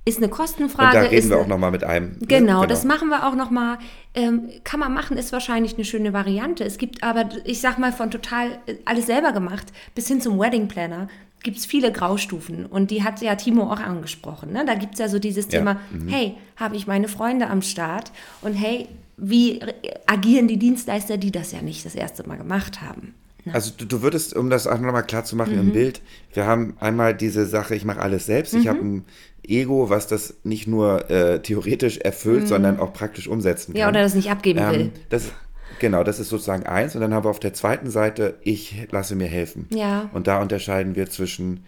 Ist 0.05 0.19
eine 0.19 0.27
Und 0.27 0.33
Kostenfrage. 0.33 0.97
da 0.99 1.03
reden 1.05 1.29
wir 1.31 1.37
eine, 1.37 1.45
auch 1.45 1.49
nochmal 1.49 1.71
mit 1.71 1.85
einem. 1.85 2.13
ne? 2.19 2.27
Genau, 2.27 2.67
das 2.67 2.85
machen 2.85 3.09
wir 3.09 3.25
auch 3.27 3.37
nochmal. 3.37 3.79
Ähm, 4.15 4.51
kann 4.65 4.81
man 4.81 4.93
machen, 4.93 5.17
ist 5.17 5.33
wahrscheinlich 5.33 5.75
eine 5.75 5.85
schöne 5.85 6.13
Variante. 6.13 6.65
Es 6.65 6.77
gibt 6.77 7.05
aber, 7.05 7.29
ich 7.45 7.61
sag 7.61 7.79
mal, 7.79 7.93
von 7.93 8.11
total 8.11 8.59
äh, 8.67 8.75
alles 8.85 9.07
selber 9.07 9.31
gemacht 9.33 9.67
bis 9.95 10.09
hin 10.09 10.21
zum 10.21 10.41
Wedding 10.41 10.67
Planner 10.67 11.07
gibt 11.43 11.59
es 11.59 11.67
viele 11.67 11.93
Graustufen. 11.93 12.67
Und 12.67 12.91
die 12.91 13.03
hat 13.03 13.21
ja 13.21 13.35
Timo 13.37 13.65
auch 13.73 13.81
angesprochen. 13.81 14.53
Ne? 14.53 14.65
Da 14.67 14.75
gibt 14.75 14.95
es 14.95 14.99
ja 15.01 15.09
so 15.09 15.19
dieses 15.19 15.47
Ja, 15.47 15.59
Thema, 15.59 15.81
hey, 16.09 16.35
habe 16.57 16.77
ich 16.77 16.87
meine 16.87 17.09
Freunde 17.09 17.49
am 17.49 17.63
Start? 17.63 18.13
Und 18.41 18.55
hey, 18.55 18.89
wie 19.17 19.59
re- 19.63 19.75
agieren 20.07 20.49
die 20.49 20.59
Dienstleister, 20.59 21.17
die 21.17 21.31
das 21.31 21.53
ja 21.53 21.63
nicht 21.63 21.85
das 21.85 21.95
erste 21.95 22.27
Mal 22.27 22.37
gemacht 22.39 22.81
haben? 22.81 23.15
Also 23.53 23.73
du, 23.77 23.87
du 23.87 24.03
würdest, 24.03 24.37
um 24.37 24.51
das 24.51 24.69
auch 24.69 24.79
nochmal 24.79 25.03
klar 25.05 25.25
zu 25.25 25.35
machen 25.35 25.55
Mhm. 25.55 25.61
im 25.61 25.73
Bild, 25.73 26.01
wir 26.33 26.47
haben 26.47 26.77
einmal 26.79 27.13
diese 27.13 27.45
Sache, 27.47 27.75
ich 27.75 27.85
mache 27.85 28.01
alles 28.01 28.27
selbst. 28.27 28.55
Mhm. 28.55 28.61
Ich 28.61 28.69
habe 28.69 28.79
ein 28.79 29.05
Ego, 29.45 29.91
was 29.91 30.07
das 30.07 30.35
nicht 30.45 30.69
nur 30.69 31.11
äh, 31.11 31.41
theoretisch 31.43 31.99
erfüllt, 31.99 32.47
sondern 32.47 32.79
auch 32.79 32.93
praktisch 32.93 33.27
umsetzen 33.27 33.73
kann. 33.73 33.75
Mhm. 33.75 33.81
Ja, 33.81 33.89
oder 33.89 34.03
das 34.03 34.15
nicht 34.15 34.31
abgeben 34.31 34.61
will. 34.71 34.81
Ähm, 34.81 34.91
das, 35.09 35.33
genau, 35.79 36.05
das 36.05 36.19
ist 36.19 36.29
sozusagen 36.29 36.67
eins. 36.67 36.95
Und 36.95 37.01
dann 37.01 37.15
haben 37.15 37.25
wir 37.25 37.31
auf 37.31 37.41
der 37.41 37.55
zweiten 37.55 37.91
Seite, 37.91 38.39
ich 38.43 38.87
lasse 38.91 39.15
mir 39.15 39.27
helfen. 39.27 39.67
Ja. 39.71 40.11
Und 40.13 40.27
da 40.27 40.41
unterscheiden 40.41 40.95
wir 40.97 41.09
zwischen 41.11 41.65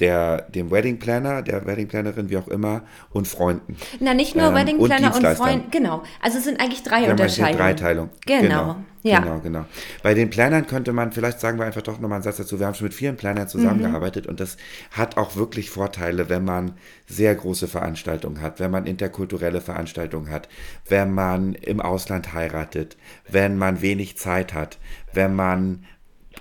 der, 0.00 0.42
dem 0.42 0.70
Wedding 0.70 0.98
Planner, 0.98 1.42
der 1.42 1.66
Wedding 1.66 1.88
Plannerin, 1.88 2.28
wie 2.30 2.36
auch 2.36 2.48
immer, 2.48 2.82
und 3.10 3.28
Freunden. 3.28 3.76
Na, 4.00 4.14
nicht 4.14 4.34
nur 4.34 4.48
Ähm, 4.48 4.54
Wedding 4.54 4.78
und 4.78 4.88
Planner 4.88 5.06
und, 5.06 5.12
Dienstleistern. 5.14 5.46
Freund. 5.46 5.72
Genau. 5.72 6.02
Also 6.20 6.38
es 6.38 6.44
sind 6.44 6.60
eigentlich 6.60 6.82
drei 6.82 6.96
eine 6.96 7.10
Unterscheidungen. 7.10 7.58
Dreiteilung. 7.58 8.10
Genau. 8.26 8.76
Ja. 9.02 9.20
Genau, 9.20 9.38
genau. 9.40 9.64
Bei 10.02 10.14
den 10.14 10.30
Plannern 10.30 10.66
könnte 10.66 10.94
man, 10.94 11.12
vielleicht 11.12 11.38
sagen 11.38 11.58
wir 11.58 11.66
einfach 11.66 11.82
doch 11.82 12.00
nochmal 12.00 12.16
einen 12.16 12.22
Satz 12.22 12.38
dazu, 12.38 12.58
wir 12.58 12.66
haben 12.66 12.74
schon 12.74 12.86
mit 12.86 12.94
vielen 12.94 13.16
Plannern 13.16 13.46
zusammengearbeitet 13.48 14.26
und 14.26 14.40
das 14.40 14.56
hat 14.92 15.18
auch 15.18 15.36
wirklich 15.36 15.68
Vorteile, 15.68 16.30
wenn 16.30 16.42
man 16.42 16.72
sehr 17.06 17.34
große 17.34 17.68
Veranstaltungen 17.68 18.40
hat, 18.40 18.60
wenn 18.60 18.70
man 18.70 18.86
interkulturelle 18.86 19.60
Veranstaltungen 19.60 20.30
hat, 20.30 20.48
wenn 20.88 21.12
man 21.12 21.52
im 21.52 21.82
Ausland 21.82 22.32
heiratet, 22.32 22.96
wenn 23.28 23.58
man 23.58 23.82
wenig 23.82 24.16
Zeit 24.16 24.54
hat, 24.54 24.78
wenn 25.12 25.34
man 25.34 25.84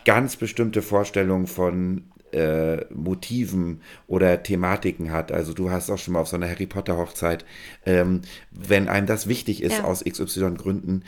ganz 0.06 0.38
bestimmte 0.38 0.82
Vorstellungen 0.82 1.48
von 1.48 2.06
äh, 2.34 2.86
Motiven 2.94 3.82
oder 4.08 4.44
Thematiken 4.44 5.12
hat. 5.12 5.32
Also 5.32 5.54
du 5.54 5.70
hast 5.72 5.90
auch 5.90 5.98
schon 5.98 6.14
mal 6.14 6.20
auf 6.22 6.28
so 6.28 6.36
einer 6.36 6.50
Harry 6.50 6.66
Potter 6.66 6.98
Hochzeit, 6.98 7.46
ähm, 7.86 8.22
wenn 8.52 8.88
einem 8.90 9.08
das 9.08 9.28
wichtig 9.28 9.62
ist 9.64 9.78
Ja. 9.78 9.84
aus 9.84 10.04
XY 10.04 10.56
Gründen, 10.58 11.04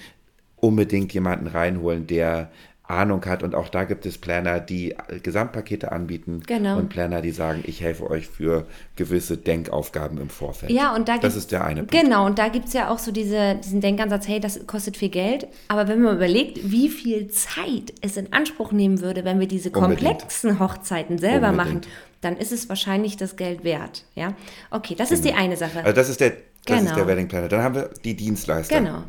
unbedingt 0.57 1.13
jemanden 1.13 1.47
reinholen, 1.47 2.07
der 2.07 2.51
Ahnung 2.87 3.25
hat. 3.25 3.43
Und 3.43 3.55
auch 3.55 3.69
da 3.69 3.83
gibt 3.83 4.05
es 4.05 4.17
Planner, 4.17 4.59
die 4.59 4.95
Gesamtpakete 5.23 5.91
anbieten 5.91 6.41
Genau. 6.45 6.77
und 6.77 6.89
Planner, 6.89 7.21
die 7.21 7.31
sagen, 7.31 7.63
ich 7.65 7.81
helfe 7.81 8.09
euch 8.09 8.27
für 8.27 8.65
gewisse 8.95 9.37
Denkaufgaben 9.37 10.17
im 10.19 10.29
Vorfeld. 10.29 10.71
Ja, 10.71 10.93
und 10.95 11.07
da 11.09 11.13
das 11.13 11.21
gibt's- 11.21 11.35
ist 11.37 11.51
der 11.51 11.65
eine 11.65 11.83
Punkt. 11.83 11.91
Genau, 11.91 12.25
und 12.25 12.37
da 12.39 12.47
gibt 12.49 12.67
es 12.67 12.73
ja 12.73 12.89
auch 12.89 12.99
so 12.99 13.11
diese, 13.11 13.55
diesen 13.63 13.81
Denkansatz, 13.81 14.27
hey, 14.27 14.39
das 14.39 14.65
kostet 14.67 14.97
viel 14.97 15.09
Geld. 15.09 15.47
Aber 15.67 15.87
wenn 15.87 16.01
man 16.01 16.15
überlegt, 16.15 16.71
wie 16.71 16.89
viel 16.89 17.27
Zeit 17.29 17.93
es 18.01 18.17
in 18.17 18.31
Anspruch 18.33 18.71
nehmen 18.71 19.01
würde, 19.01 19.25
wenn 19.25 19.39
wir 19.39 19.47
diese 19.47 19.69
Unbedingt. 19.71 19.99
komplexen 20.01 20.59
Hochzeiten 20.59 21.17
selber 21.17 21.49
Unbedingt. 21.49 21.85
machen, 21.85 21.91
dann 22.21 22.37
ist 22.37 22.51
es 22.51 22.69
wahrscheinlich 22.69 23.17
das 23.17 23.35
Geld 23.35 23.63
wert. 23.63 24.03
Ja, 24.15 24.33
okay, 24.71 24.95
das 24.95 25.11
ist 25.11 25.25
die 25.25 25.33
eine 25.33 25.57
Sache. 25.57 25.79
Also 25.79 25.91
das 25.93 26.09
ist 26.09 26.19
der, 26.21 26.31
das 26.65 26.77
ist 26.77 26.83
Genau. 26.85 26.95
der 26.95 27.07
Wedding 27.07 27.27
Planner. 27.27 27.47
Dann 27.49 27.61
haben 27.61 27.75
wir 27.75 27.89
die 28.03 28.15
Dienstleister. 28.15 28.79
genau. 28.79 29.03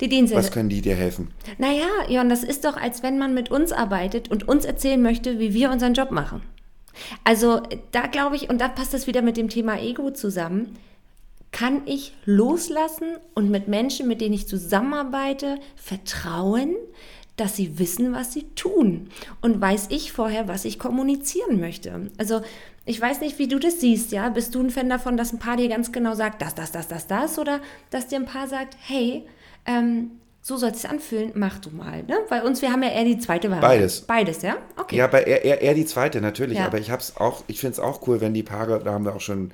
Die 0.00 0.08
Dienste. 0.08 0.36
Was 0.36 0.50
können 0.50 0.68
die 0.68 0.80
dir 0.80 0.96
helfen? 0.96 1.28
Naja, 1.58 1.86
Jon, 2.08 2.28
das 2.28 2.42
ist 2.42 2.64
doch, 2.64 2.76
als 2.76 3.02
wenn 3.02 3.18
man 3.18 3.34
mit 3.34 3.50
uns 3.50 3.72
arbeitet 3.72 4.30
und 4.30 4.48
uns 4.48 4.64
erzählen 4.64 5.00
möchte, 5.00 5.38
wie 5.38 5.54
wir 5.54 5.70
unseren 5.70 5.94
Job 5.94 6.10
machen. 6.10 6.42
Also 7.24 7.62
da 7.92 8.06
glaube 8.06 8.36
ich, 8.36 8.50
und 8.50 8.60
da 8.60 8.68
passt 8.68 8.94
das 8.94 9.06
wieder 9.06 9.22
mit 9.22 9.36
dem 9.36 9.48
Thema 9.48 9.80
Ego 9.80 10.10
zusammen, 10.10 10.76
kann 11.50 11.82
ich 11.86 12.12
loslassen 12.24 13.16
und 13.34 13.50
mit 13.50 13.68
Menschen, 13.68 14.08
mit 14.08 14.20
denen 14.20 14.34
ich 14.34 14.48
zusammenarbeite, 14.48 15.58
vertrauen, 15.76 16.74
dass 17.36 17.56
sie 17.56 17.78
wissen, 17.78 18.12
was 18.12 18.32
sie 18.32 18.44
tun. 18.54 19.08
Und 19.40 19.60
weiß 19.60 19.86
ich 19.90 20.12
vorher, 20.12 20.48
was 20.48 20.64
ich 20.64 20.78
kommunizieren 20.78 21.60
möchte. 21.60 22.10
Also 22.18 22.42
Ich 22.86 23.00
weiß 23.00 23.20
nicht, 23.20 23.38
wie 23.38 23.48
du 23.48 23.58
das 23.58 23.80
siehst, 23.80 24.12
ja. 24.12 24.28
Bist 24.28 24.54
du 24.54 24.60
ein 24.60 24.70
Fan 24.70 24.88
davon, 24.88 25.16
dass 25.16 25.32
ein 25.32 25.38
Paar 25.38 25.56
dir 25.56 25.68
ganz 25.68 25.90
genau 25.90 26.14
sagt, 26.14 26.42
das, 26.42 26.54
das, 26.54 26.70
das, 26.70 26.86
das, 26.88 27.06
das? 27.06 27.38
Oder 27.38 27.60
dass 27.90 28.08
dir 28.08 28.18
ein 28.18 28.26
Paar 28.26 28.46
sagt, 28.46 28.76
hey, 28.86 29.24
ähm, 29.64 30.10
so 30.42 30.58
soll 30.58 30.70
es 30.72 30.82
sich 30.82 30.90
anfühlen, 30.90 31.32
mach 31.34 31.58
du 31.58 31.70
mal. 31.70 32.02
Ne? 32.02 32.16
Bei 32.28 32.42
uns, 32.42 32.60
wir 32.60 32.70
haben 32.70 32.82
ja 32.82 32.90
eher 32.90 33.04
die 33.04 33.18
zweite 33.18 33.48
Variante. 33.48 33.66
Beides. 33.66 34.00
Beides, 34.02 34.42
ja? 34.42 34.56
Okay. 34.76 34.96
Ja, 34.96 35.06
aber 35.06 35.26
eher, 35.26 35.42
eher, 35.42 35.62
eher 35.62 35.72
die 35.72 35.86
zweite, 35.86 36.20
natürlich. 36.20 36.58
Ja. 36.58 36.66
Aber 36.66 36.78
ich 36.78 36.90
hab's 36.90 37.16
auch, 37.16 37.42
ich 37.46 37.60
finde 37.60 37.72
es 37.72 37.80
auch 37.80 38.06
cool, 38.06 38.20
wenn 38.20 38.34
die 38.34 38.42
Paare, 38.42 38.80
da 38.84 38.92
haben 38.92 39.06
wir 39.06 39.16
auch 39.16 39.22
schon, 39.22 39.52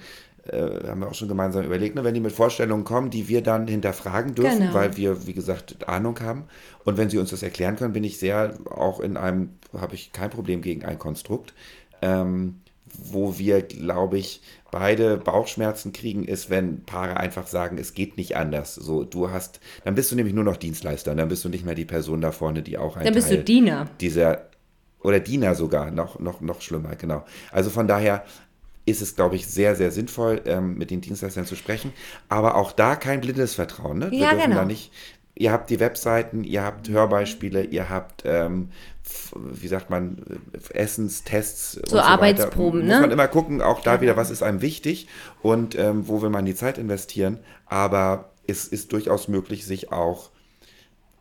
äh, 0.49 0.89
haben 0.89 0.99
wir 1.01 1.07
auch 1.07 1.15
schon 1.15 1.29
gemeinsam 1.29 1.65
überlegt, 1.65 1.95
ne, 1.95 2.03
wenn 2.03 2.15
die 2.15 2.21
mit 2.21 2.33
Vorstellungen 2.33 2.83
kommen, 2.83 3.11
die 3.11 3.29
wir 3.29 3.41
dann 3.41 3.69
hinterfragen 3.69 4.35
dürfen, 4.35 4.59
Genau. 4.59 4.75
weil 4.75 4.97
wir, 4.97 5.29
wie 5.29 5.33
gesagt, 5.33 5.89
Ahnung 5.89 6.19
haben. 6.19 6.47
Und 6.85 6.97
wenn 6.97 7.09
sie 7.09 7.19
uns 7.19 7.31
das 7.31 7.45
erklären 7.45 7.77
können, 7.77 7.93
bin 7.93 8.03
ich 8.03 8.19
sehr 8.19 8.55
auch 8.69 8.99
in 8.99 9.17
einem, 9.17 9.51
habe 9.81 9.95
ich 9.95 10.11
kein 10.11 10.31
Problem 10.31 10.61
gegen 10.61 10.85
ein 10.85 10.99
Konstrukt. 10.99 11.55
Ähm, 12.03 12.57
wo 12.99 13.39
wir, 13.39 13.63
glaube 13.63 14.19
ich, 14.19 14.43
beide 14.71 15.17
Bauchschmerzen 15.17 15.93
kriegen, 15.93 16.25
ist, 16.25 16.51
wenn 16.51 16.85
Paare 16.85 17.17
einfach 17.17 17.47
sagen, 17.47 17.79
es 17.79 17.95
geht 17.95 18.17
nicht 18.17 18.37
anders. 18.37 18.75
So, 18.75 19.05
du 19.05 19.31
hast, 19.31 19.61
dann 19.85 19.95
bist 19.95 20.11
du 20.13 20.17
nämlich 20.17 20.35
nur 20.35 20.45
noch 20.45 20.57
Dienstleister, 20.57 21.15
dann 21.15 21.29
bist 21.29 21.45
du 21.45 21.49
nicht 21.49 21.65
mehr 21.65 21.75
die 21.75 21.85
Person 21.85 22.21
da 22.21 22.33
vorne, 22.33 22.63
die 22.63 22.79
auch 22.79 22.97
ein 22.97 23.05
Dann 23.05 23.15
bist 23.15 23.29
Teil 23.29 23.39
du 23.39 23.45
Diener. 23.45 23.89
dieser 24.01 24.47
oder 25.03 25.19
Diener 25.21 25.55
sogar, 25.55 25.91
noch, 25.91 26.19
noch, 26.21 26.41
noch 26.41 26.61
schlimmer, 26.61 26.95
genau. 26.97 27.25
Also 27.53 27.71
von 27.71 27.89
daher 27.89 28.25
ist 28.87 29.01
es, 29.03 29.15
glaube 29.17 29.37
ich, 29.37 29.47
sehr, 29.47 29.77
sehr 29.77 29.91
sinnvoll, 29.93 30.43
ähm, 30.47 30.77
mit 30.77 30.91
den 30.91 31.01
Dienstleistern 31.01 31.47
zu 31.47 31.55
sprechen. 31.57 31.93
Aber 32.29 32.57
auch 32.57 32.73
da 32.73 32.97
kein 32.97 33.21
blindes 33.21 33.55
Vertrauen. 33.55 33.99
Ne? 33.99 34.11
Wir 34.11 34.19
Ja, 34.19 34.31
dürfen 34.31 34.51
genau. 34.51 34.57
da 34.57 34.65
nicht. 34.65 34.93
Ihr 35.41 35.53
habt 35.53 35.71
die 35.71 35.81
Webseiten, 35.81 36.45
ihr 36.45 36.63
habt 36.63 36.91
Hörbeispiele, 36.91 37.65
ihr 37.65 37.89
habt, 37.89 38.25
ähm, 38.27 38.69
wie 39.35 39.69
sagt 39.69 39.89
man, 39.89 40.19
Essenstests. 40.75 41.81
So 41.87 41.97
weiter. 41.97 42.09
Arbeitsproben, 42.09 42.81
Muss 42.81 42.89
ne? 42.91 43.01
man 43.01 43.11
immer 43.11 43.27
gucken, 43.27 43.63
auch 43.63 43.81
da 43.81 44.03
wieder, 44.03 44.19
was 44.19 44.31
ist 44.31 44.43
einem 44.43 44.61
wichtig 44.61 45.09
und 45.41 45.79
ähm, 45.79 46.07
wo 46.09 46.21
will 46.21 46.29
man 46.29 46.45
die 46.45 46.55
Zeit 46.55 46.77
investieren. 46.77 47.39
Aber 47.65 48.33
es 48.47 48.69
ist 48.69 48.93
durchaus 48.93 49.29
möglich, 49.29 49.65
sich 49.65 49.91
auch 49.91 50.29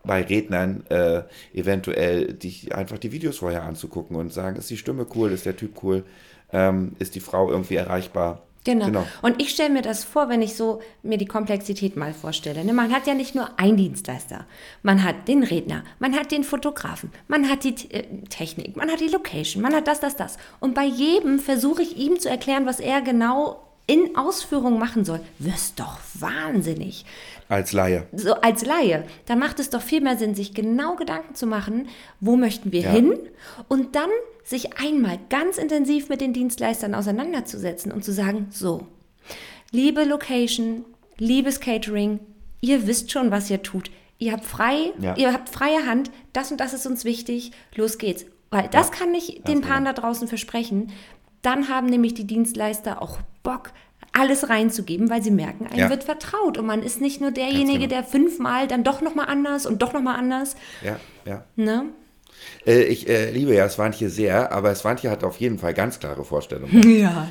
bei 0.03 0.21
Rednern 0.21 0.85
äh, 0.89 1.23
eventuell 1.53 2.33
die, 2.33 2.73
einfach 2.73 2.97
die 2.97 3.13
Videos 3.13 3.38
vorher 3.38 3.63
anzugucken 3.63 4.17
und 4.17 4.33
sagen, 4.33 4.57
ist 4.57 4.69
die 4.69 4.75
Stimme 4.75 5.07
cool, 5.15 5.31
ist 5.31 5.45
der 5.45 5.55
Typ 5.55 5.81
cool, 5.81 6.03
ähm, 6.51 6.91
ist 6.99 7.15
die 7.15 7.21
Frau 7.21 7.49
irgendwie 7.49 7.75
erreichbar. 7.75 8.43
Genau. 8.65 9.05
Und 9.21 9.41
ich 9.41 9.51
stelle 9.51 9.69
mir 9.69 9.81
das 9.81 10.03
vor, 10.03 10.27
wenn 10.29 10.41
ich 10.41 10.55
so 10.55 10.81
mir 11.01 11.17
die 11.17 11.25
Komplexität 11.25 11.95
mal 11.95 12.13
vorstelle. 12.13 12.63
Ne? 12.65 12.73
Man 12.73 12.91
hat 12.91 13.07
ja 13.07 13.13
nicht 13.13 13.33
nur 13.33 13.57
einen 13.57 13.77
Dienstleister. 13.77 14.45
Man 14.83 15.03
hat 15.03 15.27
den 15.27 15.43
Redner, 15.43 15.83
man 15.99 16.13
hat 16.13 16.31
den 16.31 16.43
Fotografen, 16.43 17.11
man 17.27 17.49
hat 17.49 17.63
die 17.63 17.75
äh, 17.91 18.03
Technik, 18.29 18.75
man 18.75 18.91
hat 18.91 18.99
die 18.99 19.07
Location, 19.07 19.63
man 19.63 19.73
hat 19.73 19.87
das, 19.87 20.01
das, 20.01 20.15
das. 20.15 20.37
Und 20.59 20.75
bei 20.75 20.83
jedem 20.83 21.39
versuche 21.39 21.81
ich 21.81 21.97
ihm 21.97 22.19
zu 22.19 22.29
erklären, 22.29 22.65
was 22.65 22.79
er 22.79 23.01
genau 23.01 23.68
in 23.89 24.15
Ausführung 24.15 24.77
machen 24.77 25.03
soll. 25.03 25.19
Wirst 25.39 25.79
doch 25.79 25.98
wahnsinnig. 26.13 27.05
Als 27.48 27.74
Laie. 27.74 28.05
So 28.13 28.36
als 28.36 28.63
Laie, 28.63 29.05
dann 29.25 29.39
macht 29.39 29.60
es 29.60 29.72
doch 29.72 29.81
viel 29.81 30.01
mehr 30.01 30.17
Sinn, 30.17 30.36
sich 30.36 30.53
genau 30.53 30.96
Gedanken 30.96 31.34
zu 31.34 31.48
machen, 31.48 31.88
wo 32.19 32.36
möchten 32.36 32.72
wir 32.72 32.81
Ja. 32.81 32.91
hin 32.91 33.17
und 33.67 33.96
dann 33.96 34.10
sich 34.43 34.77
einmal 34.79 35.17
ganz 35.29 35.58
intensiv 35.58 36.10
mit 36.10 36.22
den 36.22 36.34
Dienstleistern 36.34 36.93
auseinanderzusetzen 36.93 37.91
und 37.91 38.03
zu 38.05 38.12
sagen, 38.13 38.48
so, 38.51 38.86
liebe 39.72 40.03
Location, 40.03 40.86
liebes 41.17 41.60
Catering, 41.60 42.19
ihr 42.62 42.86
wisst 42.86 43.12
schon, 43.12 43.31
was 43.31 43.50
ihr 43.50 43.63
tut. 43.63 43.89
Ihr 44.19 44.31
habt 44.34 44.46
frei, 44.46 44.91
Ja. 45.00 45.15
ihr 45.17 45.34
habt 45.34 45.50
freie 45.50 45.86
Hand, 45.88 46.12
das 46.34 46.51
und 46.51 46.60
das 46.60 46.74
ist 46.74 46.86
uns 46.86 47.03
wichtig, 47.05 47.51
los 47.75 47.98
geht's. 47.98 48.25
Weil 48.51 48.67
das 48.67 48.91
kann 48.91 49.13
ich 49.13 49.41
den 49.48 49.62
Paaren 49.62 49.86
da 49.86 49.93
draußen 49.93 50.27
versprechen. 50.27 50.91
Dann 51.41 51.69
haben 51.69 51.88
nämlich 51.88 52.13
die 52.13 52.25
Dienstleister 52.27 53.01
auch 53.01 53.19
Bock, 53.43 53.72
alles 54.12 54.50
reinzugeben, 54.50 55.10
weil 55.10 55.22
sie 55.22 55.31
merken, 55.31 55.67
einem 55.67 55.79
Ja. 55.79 55.89
wird 55.89 56.03
vertraut 56.03 56.58
und 56.58 56.65
man 56.65 56.81
ist 56.81 57.00
nicht 57.00 57.22
nur 57.22 57.31
derjenige, 57.31 57.88
genau. 57.88 57.89
der 57.89 58.03
fünfmal 58.03 58.67
dann 58.67 58.84
doch 58.84 59.01
nochmal 59.01 59.27
anders 59.27 59.65
und 59.65 59.81
doch 59.81 59.93
nochmal 59.93 60.17
anders. 60.17 60.55
Ja, 60.84 61.00
ja. 61.25 61.43
Ne? 61.55 61.86
Äh, 62.65 62.84
ich 62.84 63.08
äh, 63.08 63.29
liebe 63.31 63.53
ja 63.53 63.69
Swantje 63.69 64.10
sehr, 64.10 64.51
aber 64.51 64.74
Swantje 64.74 65.10
hat 65.12 65.24
auf 65.24 65.38
jeden 65.38 65.60
Fall 65.60 65.74
ganz 65.74 66.00
klare 66.00 66.24
Vorstellungen. 66.25 66.81
Ja. 67.00 67.27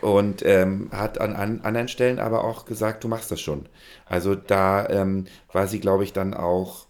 und 0.00 0.44
ähm, 0.44 0.88
hat 0.92 1.20
an, 1.20 1.34
an 1.36 1.60
anderen 1.62 1.88
Stellen 1.88 2.18
aber 2.18 2.44
auch 2.44 2.64
gesagt, 2.64 3.04
du 3.04 3.08
machst 3.08 3.30
das 3.30 3.40
schon. 3.40 3.66
Also 4.06 4.34
da 4.34 4.88
ähm, 4.88 5.26
war 5.52 5.66
sie, 5.68 5.78
glaube 5.80 6.04
ich, 6.04 6.12
dann 6.12 6.34
auch 6.34 6.86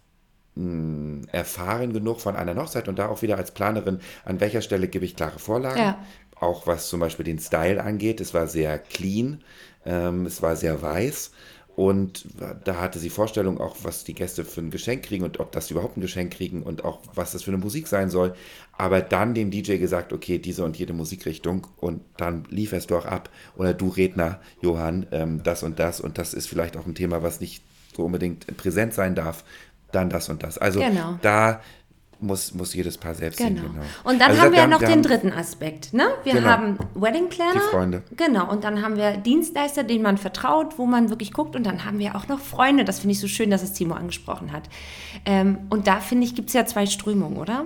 mh, 0.55 1.27
erfahren 1.31 1.93
genug 1.93 2.19
von 2.21 2.35
einer 2.35 2.55
Hochzeit 2.55 2.87
und 2.87 2.97
da 2.99 3.07
auch 3.09 3.21
wieder 3.21 3.37
als 3.37 3.51
Planerin, 3.51 3.99
an 4.25 4.39
welcher 4.39 4.61
Stelle 4.61 4.87
gebe 4.87 5.05
ich 5.05 5.15
klare 5.15 5.39
Vorlagen. 5.39 5.79
Ja. 5.79 5.97
Auch 6.39 6.67
was 6.67 6.87
zum 6.87 6.99
Beispiel 6.99 7.25
den 7.25 7.39
Style 7.39 7.83
angeht. 7.83 8.21
Es 8.21 8.33
war 8.33 8.47
sehr 8.47 8.77
clean, 8.79 9.43
ähm, 9.85 10.25
es 10.25 10.41
war 10.41 10.55
sehr 10.55 10.81
weiß. 10.81 11.31
Und 11.75 12.25
da 12.65 12.81
hatte 12.81 12.99
sie 12.99 13.09
Vorstellung 13.09 13.61
auch, 13.61 13.77
was 13.83 14.03
die 14.03 14.13
Gäste 14.13 14.43
für 14.43 14.59
ein 14.59 14.69
Geschenk 14.69 15.03
kriegen 15.03 15.23
und 15.23 15.39
ob 15.39 15.53
das 15.53 15.71
überhaupt 15.71 15.95
ein 15.95 16.01
Geschenk 16.01 16.33
kriegen 16.33 16.61
und 16.61 16.83
auch, 16.83 16.99
was 17.15 17.31
das 17.31 17.43
für 17.43 17.51
eine 17.51 17.57
Musik 17.57 17.87
sein 17.87 18.09
soll. 18.09 18.33
Aber 18.77 18.99
dann 18.99 19.33
dem 19.33 19.49
DJ 19.49 19.77
gesagt, 19.77 20.11
okay, 20.11 20.39
diese 20.39 20.65
und 20.65 20.77
jede 20.77 20.91
Musikrichtung 20.91 21.67
und 21.77 22.01
dann 22.17 22.43
lieferst 22.49 22.89
du 22.89 22.97
auch 22.97 23.05
ab. 23.05 23.29
Oder 23.55 23.73
du 23.73 23.87
Redner, 23.87 24.41
Johann, 24.61 25.07
ähm, 25.11 25.41
das 25.43 25.63
und 25.63 25.79
das 25.79 26.01
und 26.01 26.17
das 26.17 26.33
ist 26.33 26.47
vielleicht 26.49 26.75
auch 26.75 26.85
ein 26.85 26.95
Thema, 26.95 27.23
was 27.23 27.39
nicht 27.39 27.63
so 27.95 28.03
unbedingt 28.03 28.57
präsent 28.57 28.93
sein 28.93 29.15
darf. 29.15 29.45
Dann 29.93 30.09
das 30.09 30.27
und 30.27 30.43
das. 30.43 30.57
Also 30.57 30.81
Genau. 30.81 31.17
da 31.21 31.61
muss, 32.21 32.53
muss 32.53 32.73
jedes 32.73 32.97
Paar 32.97 33.15
selbst 33.15 33.37
sehen. 33.37 33.55
Genau. 33.55 33.69
Genau. 33.69 33.83
Und 34.03 34.19
dann 34.19 34.31
Also 34.31 34.41
haben 34.41 34.51
wir 34.51 34.59
ja 34.59 34.67
noch 34.67 34.79
den 34.79 35.01
dritten 35.01 35.31
Aspekt. 35.31 35.93
Ne? 35.93 36.09
Wir 36.23 36.33
Genau. 36.33 36.47
haben 36.47 36.77
Wedding 36.95 37.29
Planner. 37.29 37.53
Die 37.53 37.59
Freunde. 37.59 38.03
Genau. 38.15 38.49
Und 38.51 38.63
dann 38.63 38.81
haben 38.81 38.97
wir 38.97 39.17
Dienstleister, 39.17 39.83
denen 39.83 40.03
man 40.03 40.17
vertraut, 40.17 40.77
wo 40.77 40.85
man 40.85 41.09
wirklich 41.09 41.31
guckt. 41.31 41.55
Und 41.55 41.65
dann 41.65 41.85
haben 41.85 41.99
wir 41.99 42.15
auch 42.15 42.27
noch 42.27 42.39
Freunde. 42.39 42.83
Das 42.83 42.99
finde 42.99 43.13
ich 43.13 43.19
so 43.19 43.27
schön, 43.27 43.49
dass 43.49 43.63
es 43.63 43.73
Timo 43.73 43.93
angesprochen 43.95 44.51
hat. 44.51 44.63
Ähm, 45.25 45.59
und 45.69 45.87
da 45.87 45.99
finde 46.01 46.25
ich, 46.25 46.35
gibt 46.35 46.49
es 46.49 46.53
ja 46.53 46.65
zwei 46.65 46.85
Strömungen, 46.85 47.37
oder? 47.37 47.65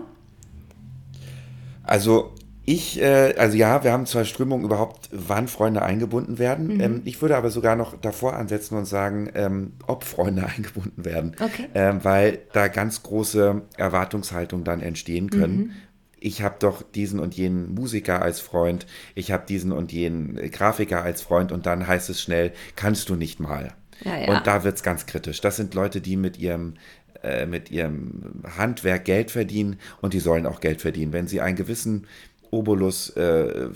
Also 1.84 2.34
ich, 2.66 3.02
äh, 3.02 3.34
also 3.38 3.58
ja, 3.58 3.84
wir 3.84 3.92
haben 3.92 4.06
zwei 4.06 4.24
Strömungen 4.24 4.64
überhaupt, 4.64 5.10
wann 5.12 5.48
Freunde 5.48 5.82
eingebunden 5.82 6.40
werden. 6.40 6.76
Mhm. 6.76 6.82
Ähm, 6.82 7.02
ich 7.04 7.22
würde 7.22 7.36
aber 7.36 7.50
sogar 7.50 7.76
noch 7.76 8.00
davor 8.00 8.36
ansetzen 8.36 8.78
und 8.78 8.86
sagen, 8.86 9.30
ähm, 9.36 9.74
ob 9.86 10.06
Freunde 10.06 10.46
eingebunden 10.56 11.04
werden. 11.04 11.36
Okay. 11.40 11.68
Ähm, 11.74 12.00
weil 12.04 12.40
da 12.54 12.70
ganz 12.70 13.04
große 13.04 13.64
Erwartungshaltungen 13.76 14.64
dann 14.64 14.82
entstehen 14.82 15.30
können. 15.30 15.58
Mhm. 15.58 15.72
Ich 16.20 16.42
habe 16.42 16.56
doch 16.60 16.84
diesen 16.84 17.20
und 17.20 17.36
jenen 17.36 17.74
Musiker 17.74 18.22
als 18.22 18.40
Freund, 18.40 18.88
ich 19.14 19.34
habe 19.34 19.46
diesen 19.46 19.74
und 19.74 19.92
jenen 19.92 20.36
Grafiker 20.52 21.04
als 21.04 21.22
Freund 21.22 21.52
und 21.52 21.66
dann 21.66 21.86
heißt 21.86 22.10
es 22.10 22.22
schnell, 22.22 22.54
kannst 22.78 23.10
du 23.10 23.16
nicht 23.16 23.42
mal. 23.42 23.74
Ja, 24.06 24.18
ja. 24.18 24.34
Und 24.34 24.48
da 24.48 24.64
wird 24.64 24.78
es 24.78 24.84
ganz 24.84 25.06
kritisch. 25.06 25.42
Das 25.42 25.58
sind 25.58 25.74
Leute, 25.74 26.00
die 26.00 26.16
mit 26.16 26.40
ihrem 26.40 26.76
äh, 27.24 27.46
mit 27.46 27.72
ihrem 27.72 28.42
Handwerk 28.58 29.06
Geld 29.06 29.32
verdienen 29.32 29.78
und 30.02 30.14
die 30.14 30.20
sollen 30.20 30.46
auch 30.46 30.60
Geld 30.60 30.82
verdienen. 30.82 31.14
Wenn 31.14 31.28
sie 31.28 31.40
einen 31.40 31.56
gewissen 31.56 32.06
Obolus 32.54 33.10
äh, 33.12 33.70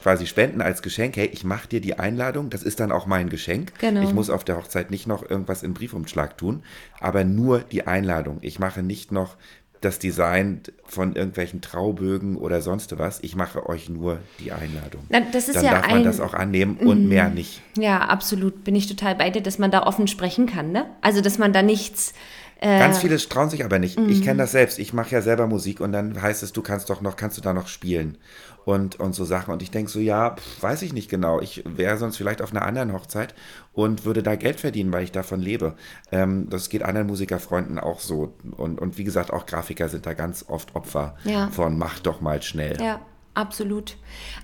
quasi 0.00 0.26
spenden 0.26 0.60
als 0.60 0.80
Geschenk, 0.82 1.16
hey, 1.16 1.26
ich 1.32 1.42
mache 1.42 1.66
dir 1.68 1.80
die 1.80 1.98
Einladung, 1.98 2.50
das 2.50 2.62
ist 2.62 2.78
dann 2.78 2.92
auch 2.92 3.06
mein 3.06 3.28
Geschenk. 3.28 3.72
Genau. 3.80 4.02
Ich 4.02 4.14
muss 4.14 4.30
auf 4.30 4.44
der 4.44 4.56
Hochzeit 4.56 4.90
nicht 4.92 5.06
noch 5.08 5.28
irgendwas 5.28 5.64
in 5.64 5.74
Briefumschlag 5.74 6.38
tun, 6.38 6.62
aber 7.00 7.24
nur 7.24 7.60
die 7.60 7.86
Einladung. 7.86 8.38
Ich 8.42 8.58
mache 8.60 8.82
nicht 8.84 9.10
noch 9.10 9.36
das 9.80 9.98
Design 9.98 10.60
von 10.84 11.16
irgendwelchen 11.16 11.60
Traubögen 11.60 12.36
oder 12.36 12.62
sonst 12.62 12.96
was. 13.00 13.18
Ich 13.24 13.34
mache 13.34 13.68
euch 13.68 13.88
nur 13.88 14.20
die 14.38 14.52
Einladung. 14.52 15.02
Na, 15.08 15.18
das 15.32 15.48
ist 15.48 15.56
dann 15.56 15.64
ja 15.64 15.72
darf 15.72 15.88
man 15.88 15.96
ein- 15.98 16.04
das 16.04 16.20
auch 16.20 16.34
annehmen 16.34 16.76
und 16.76 17.08
mehr 17.08 17.28
nicht. 17.30 17.60
Ja, 17.76 17.98
absolut. 18.02 18.62
Bin 18.62 18.76
ich 18.76 18.86
total 18.86 19.16
bei 19.16 19.30
dir, 19.30 19.42
dass 19.42 19.58
man 19.58 19.72
da 19.72 19.82
offen 19.82 20.06
sprechen 20.06 20.46
kann. 20.46 20.70
Ne? 20.70 20.86
Also, 21.00 21.20
dass 21.20 21.36
man 21.38 21.52
da 21.52 21.62
nichts. 21.62 22.14
Äh, 22.62 22.78
Ganz 22.78 22.98
viele 22.98 23.16
trauen 23.16 23.50
sich 23.50 23.64
aber 23.64 23.80
nicht. 23.80 23.98
Mhm. 23.98 24.08
Ich 24.08 24.22
kenne 24.22 24.38
das 24.38 24.52
selbst. 24.52 24.78
Ich 24.78 24.92
mache 24.92 25.10
ja 25.10 25.20
selber 25.20 25.48
Musik 25.48 25.80
und 25.80 25.90
dann 25.92 26.22
heißt 26.22 26.44
es, 26.44 26.52
du 26.52 26.62
kannst 26.62 26.88
doch 26.90 27.00
noch, 27.00 27.16
kannst 27.16 27.36
du 27.36 27.42
da 27.42 27.52
noch 27.52 27.66
spielen 27.66 28.18
und, 28.64 29.00
und 29.00 29.16
so 29.16 29.24
Sachen. 29.24 29.52
Und 29.52 29.62
ich 29.62 29.72
denke 29.72 29.90
so, 29.90 29.98
ja, 29.98 30.36
pf, 30.36 30.62
weiß 30.62 30.82
ich 30.82 30.92
nicht 30.92 31.10
genau. 31.10 31.40
Ich 31.40 31.64
wäre 31.66 31.96
sonst 31.98 32.16
vielleicht 32.18 32.40
auf 32.40 32.52
einer 32.52 32.62
anderen 32.62 32.92
Hochzeit 32.92 33.34
und 33.72 34.04
würde 34.04 34.22
da 34.22 34.36
Geld 34.36 34.60
verdienen, 34.60 34.92
weil 34.92 35.02
ich 35.02 35.10
davon 35.10 35.40
lebe. 35.40 35.74
Ähm, 36.12 36.48
das 36.50 36.68
geht 36.68 36.84
anderen 36.84 37.08
Musikerfreunden 37.08 37.80
auch 37.80 37.98
so. 37.98 38.34
Und, 38.56 38.80
und 38.80 38.96
wie 38.96 39.02
gesagt, 39.04 39.32
auch 39.32 39.46
Grafiker 39.46 39.88
sind 39.88 40.06
da 40.06 40.14
ganz 40.14 40.44
oft 40.46 40.76
Opfer 40.76 41.16
Ja. 41.24 41.48
von 41.50 41.76
mach 41.76 41.98
doch 41.98 42.20
mal 42.20 42.40
schnell. 42.42 42.80
Ja, 42.80 43.00
absolut. 43.34 43.96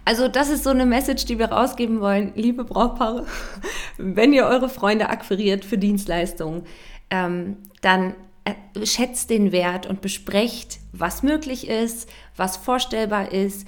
Also 0.05 0.27
das 0.27 0.51
ist 0.51 0.65
so 0.65 0.71
eine 0.71 0.87
Message, 0.87 1.25
die 1.27 1.39
wir 1.39 1.53
rausgeben 1.53 2.01
wollen. 2.01 2.33
Liebe 2.35 2.65
Brautpaare, 2.65 3.27
wenn 3.97 4.33
ihr 4.33 4.47
eure 4.47 4.69
Freunde 4.69 5.09
akquiriert 5.09 5.65
für 5.65 5.79
Dienstleistungen, 5.79 6.63
ähm, 7.11 7.57
dann 7.81 8.15
äh, 8.45 8.87
schätzt 8.87 9.31
den 9.31 9.53
Wert 9.53 9.87
und 9.87 10.01
besprecht, 10.01 10.79
was 10.93 11.23
möglich 11.23 11.69
ist, 11.69 12.09
was 12.37 12.57
vorstellbar 12.57 13.33
ist. 13.33 13.67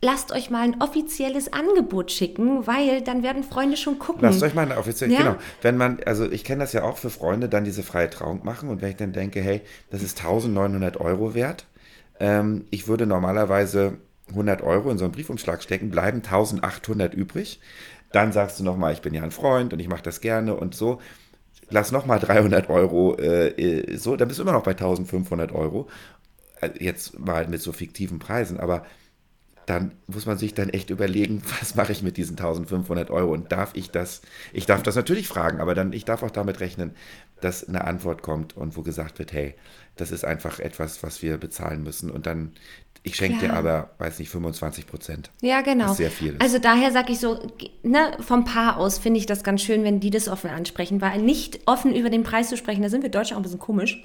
Lasst 0.00 0.32
euch 0.32 0.50
mal 0.50 0.62
ein 0.62 0.82
offizielles 0.82 1.52
Angebot 1.52 2.12
schicken, 2.12 2.66
weil 2.66 3.00
dann 3.00 3.22
werden 3.22 3.42
Freunde 3.42 3.78
schon 3.78 3.98
gucken. 3.98 4.20
Lasst 4.22 4.42
euch 4.42 4.52
mal 4.54 4.62
eine 4.62 4.76
offizielle, 4.76 5.14
Ja. 5.14 5.18
genau. 5.20 5.36
Wenn 5.62 5.78
man, 5.78 5.98
also 6.04 6.30
ich 6.30 6.44
kenne 6.44 6.62
das 6.62 6.74
ja 6.74 6.82
auch 6.82 6.98
für 6.98 7.08
Freunde, 7.08 7.48
dann 7.48 7.64
diese 7.64 7.82
freie 7.82 8.10
Trauung 8.10 8.44
machen 8.44 8.68
und 8.68 8.82
wenn 8.82 8.90
ich 8.90 8.96
dann 8.96 9.12
denke, 9.12 9.40
hey, 9.40 9.62
das 9.90 10.02
ist 10.02 10.18
1900 10.18 10.98
Euro 11.00 11.34
wert, 11.34 11.64
ähm, 12.20 12.66
ich 12.70 12.86
würde 12.86 13.06
normalerweise 13.06 13.96
100 14.28 14.62
Euro 14.62 14.90
in 14.90 14.98
so 14.98 15.04
einen 15.04 15.12
Briefumschlag 15.12 15.62
stecken, 15.62 15.90
bleiben 15.90 16.18
1800 16.18 17.14
übrig. 17.14 17.60
Dann 18.12 18.30
sagst 18.32 18.60
du 18.60 18.64
nochmal, 18.64 18.92
ich 18.92 19.00
bin 19.00 19.12
ja 19.14 19.22
ein 19.22 19.30
Freund 19.30 19.72
und 19.72 19.80
ich 19.80 19.88
mache 19.88 20.02
das 20.02 20.20
gerne 20.20 20.54
und 20.54 20.74
so. 20.74 21.00
Lass 21.70 21.92
nochmal 21.92 22.20
300 22.20 22.68
Euro 22.70 23.16
äh, 23.18 23.48
äh, 23.48 23.96
so, 23.96 24.16
dann 24.16 24.28
bist 24.28 24.38
du 24.38 24.42
immer 24.42 24.52
noch 24.52 24.62
bei 24.62 24.72
1500 24.72 25.52
Euro. 25.52 25.88
Äh, 26.60 26.70
jetzt 26.80 27.18
mal 27.18 27.46
mit 27.48 27.60
so 27.62 27.72
fiktiven 27.72 28.18
Preisen, 28.18 28.60
aber 28.60 28.84
dann 29.66 29.92
muss 30.06 30.26
man 30.26 30.36
sich 30.38 30.54
dann 30.54 30.68
echt 30.68 30.90
überlegen, 30.90 31.42
was 31.60 31.74
mache 31.74 31.92
ich 31.92 32.02
mit 32.02 32.16
diesen 32.16 32.36
1500 32.36 33.10
Euro 33.10 33.32
und 33.32 33.52
darf 33.52 33.72
ich 33.74 33.90
das, 33.90 34.22
ich 34.52 34.66
darf 34.66 34.82
das 34.82 34.96
natürlich 34.96 35.28
fragen, 35.28 35.60
aber 35.60 35.74
dann, 35.74 35.92
ich 35.92 36.04
darf 36.04 36.22
auch 36.22 36.30
damit 36.30 36.60
rechnen, 36.60 36.92
dass 37.40 37.66
eine 37.66 37.84
Antwort 37.84 38.22
kommt 38.22 38.56
und 38.56 38.76
wo 38.76 38.82
gesagt 38.82 39.18
wird, 39.18 39.32
hey, 39.32 39.54
das 39.96 40.10
ist 40.10 40.24
einfach 40.24 40.60
etwas, 40.60 41.02
was 41.02 41.22
wir 41.22 41.38
bezahlen 41.38 41.82
müssen 41.82 42.10
und 42.10 42.26
dann, 42.26 42.52
ich 43.06 43.16
schenke 43.16 43.38
dir 43.38 43.52
aber, 43.52 43.90
weiß 43.98 44.18
nicht, 44.18 44.30
25 44.30 44.86
Prozent. 44.86 45.30
Ja, 45.42 45.60
genau. 45.60 45.90
Was 45.90 45.98
sehr 45.98 46.10
viel 46.10 46.32
ist. 46.32 46.40
Also 46.40 46.58
daher 46.58 46.90
sage 46.90 47.12
ich 47.12 47.20
so, 47.20 47.38
ne, 47.82 48.16
vom 48.20 48.44
Paar 48.44 48.78
aus 48.78 48.98
finde 48.98 49.20
ich 49.20 49.26
das 49.26 49.44
ganz 49.44 49.62
schön, 49.62 49.84
wenn 49.84 50.00
die 50.00 50.10
das 50.10 50.26
offen 50.26 50.48
ansprechen, 50.50 51.00
weil 51.02 51.20
nicht 51.20 51.60
offen 51.66 51.94
über 51.94 52.08
den 52.08 52.22
Preis 52.22 52.48
zu 52.48 52.56
sprechen, 52.56 52.82
da 52.82 52.88
sind 52.88 53.02
wir 53.02 53.10
Deutsche 53.10 53.34
auch 53.34 53.38
ein 53.38 53.42
bisschen 53.42 53.60
komisch 53.60 54.02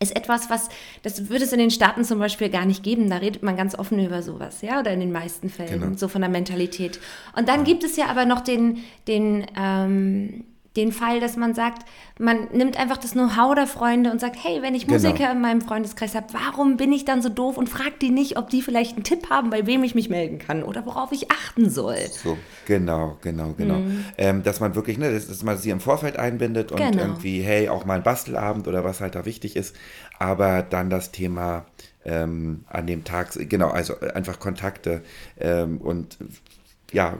ist 0.00 0.14
etwas, 0.16 0.50
was, 0.50 0.68
das 1.02 1.28
würde 1.30 1.44
es 1.44 1.52
in 1.52 1.58
den 1.60 1.70
Staaten 1.70 2.04
zum 2.04 2.18
Beispiel 2.18 2.50
gar 2.50 2.66
nicht 2.66 2.82
geben. 2.82 3.08
Da 3.08 3.18
redet 3.18 3.42
man 3.42 3.56
ganz 3.56 3.74
offen 3.78 4.04
über 4.04 4.22
sowas, 4.22 4.60
ja, 4.60 4.80
oder 4.80 4.92
in 4.92 5.00
den 5.00 5.12
meisten 5.12 5.48
Fällen, 5.48 5.80
Genau. 5.80 5.96
so 5.96 6.08
von 6.08 6.20
der 6.20 6.28
Mentalität. 6.28 6.98
Und 7.36 7.48
dann 7.48 7.64
gibt 7.64 7.84
es 7.84 7.96
ja 7.96 8.06
aber 8.06 8.24
noch 8.26 8.40
den, 8.40 8.84
den, 9.06 9.46
ähm, 9.56 10.44
den 10.76 10.92
Fall, 10.92 11.20
dass 11.20 11.36
man 11.36 11.54
sagt, 11.54 11.86
man 12.18 12.48
nimmt 12.52 12.78
einfach 12.78 12.96
das 12.96 13.12
Know-how 13.12 13.54
der 13.54 13.66
Freunde 13.66 14.10
und 14.10 14.20
sagt, 14.20 14.36
hey, 14.42 14.60
wenn 14.62 14.74
ich 14.74 14.86
Genau. 14.86 14.94
Musiker 14.94 15.30
in 15.30 15.40
meinem 15.40 15.60
Freundeskreis 15.60 16.14
habe, 16.14 16.26
warum 16.32 16.76
bin 16.76 16.92
ich 16.92 17.04
dann 17.04 17.22
so 17.22 17.28
doof 17.28 17.56
und 17.56 17.68
frag 17.68 17.98
die 18.00 18.10
nicht, 18.10 18.36
ob 18.38 18.50
die 18.50 18.60
vielleicht 18.62 18.94
einen 18.94 19.04
Tipp 19.04 19.30
haben, 19.30 19.50
bei 19.50 19.66
wem 19.66 19.84
ich 19.84 19.94
mich 19.94 20.08
melden 20.10 20.38
kann 20.38 20.62
oder 20.62 20.84
worauf 20.86 21.12
ich 21.12 21.30
achten 21.30 21.70
soll. 21.70 21.96
So, 22.10 22.38
genau, 22.66 23.18
genau, 23.22 23.52
genau. 23.56 23.82
Ähm, 24.18 24.42
dass 24.42 24.60
man 24.60 24.74
wirklich, 24.74 24.98
ne, 24.98 25.12
dass, 25.12 25.28
dass 25.28 25.42
man 25.42 25.58
sie 25.58 25.70
im 25.70 25.80
Vorfeld 25.80 26.16
einbindet 26.18 26.72
und 26.72 26.80
Mhm. 26.80 26.90
Genau. 26.90 27.02
irgendwie, 27.02 27.42
hey, 27.42 27.68
auch 27.68 27.84
mal 27.84 27.94
ein 27.94 28.02
Bastelabend 28.02 28.66
oder 28.68 28.84
was 28.84 29.00
halt 29.00 29.14
da 29.14 29.24
wichtig 29.24 29.56
ist, 29.56 29.74
aber 30.18 30.62
dann 30.62 30.90
das 30.90 31.12
Thema 31.12 31.66
ähm, 32.04 32.64
an 32.68 32.86
dem 32.86 33.04
Tag, 33.04 33.30
genau, 33.48 33.68
also 33.70 33.98
einfach 34.00 34.38
Kontakte 34.38 35.02
ähm, 35.40 35.78
und 35.78 36.18
ja, 36.94 37.18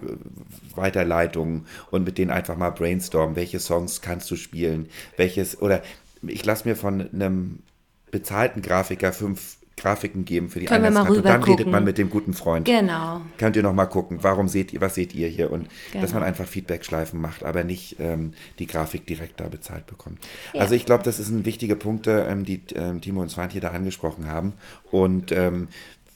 Weiterleitungen 0.74 1.66
und 1.90 2.04
mit 2.04 2.18
denen 2.18 2.30
einfach 2.30 2.56
mal 2.56 2.70
brainstormen, 2.70 3.36
welche 3.36 3.60
Songs 3.60 4.00
kannst 4.00 4.30
du 4.30 4.36
spielen, 4.36 4.88
welches, 5.16 5.60
oder 5.60 5.82
ich 6.26 6.44
lasse 6.44 6.66
mir 6.68 6.76
von 6.76 7.08
einem 7.12 7.58
bezahlten 8.10 8.62
Grafiker 8.62 9.12
fünf 9.12 9.56
Grafiken 9.76 10.24
geben 10.24 10.50
für 10.50 10.60
die 10.60 10.68
Einheitskarte. 10.68 11.10
Und 11.10 11.24
dann 11.24 11.34
rüber 11.34 11.46
redet 11.46 11.58
gucken. 11.58 11.72
man 11.72 11.84
mit 11.84 11.98
dem 11.98 12.08
guten 12.08 12.32
Freund 12.32 12.64
Genau. 12.64 13.20
könnt 13.38 13.56
ihr 13.56 13.62
noch 13.64 13.72
mal 13.74 13.86
gucken, 13.86 14.18
warum 14.22 14.46
seht 14.46 14.72
ihr, 14.72 14.80
was 14.80 14.94
seht 14.94 15.14
ihr 15.14 15.26
hier 15.26 15.50
und 15.50 15.66
dass 15.92 16.02
Genau. 16.10 16.14
man 16.14 16.22
einfach 16.22 16.46
Feedback-Schleifen 16.46 17.20
macht, 17.20 17.42
aber 17.42 17.64
nicht 17.64 17.96
ähm, 17.98 18.34
die 18.60 18.68
Grafik 18.68 19.04
direkt 19.06 19.40
da 19.40 19.48
bezahlt 19.48 19.86
bekommt. 19.86 20.18
Ja. 20.52 20.60
Also 20.60 20.76
ich 20.76 20.86
glaube, 20.86 21.02
das 21.02 21.16
sind 21.16 21.44
wichtige 21.44 21.74
Punkte, 21.74 22.24
ähm, 22.30 22.44
die 22.44 22.62
ähm, 22.76 23.00
Timo 23.00 23.20
und 23.20 23.30
Svante 23.30 23.58
da 23.58 23.70
angesprochen 23.72 24.28
haben 24.28 24.52
und 24.92 25.32
ähm, 25.32 25.66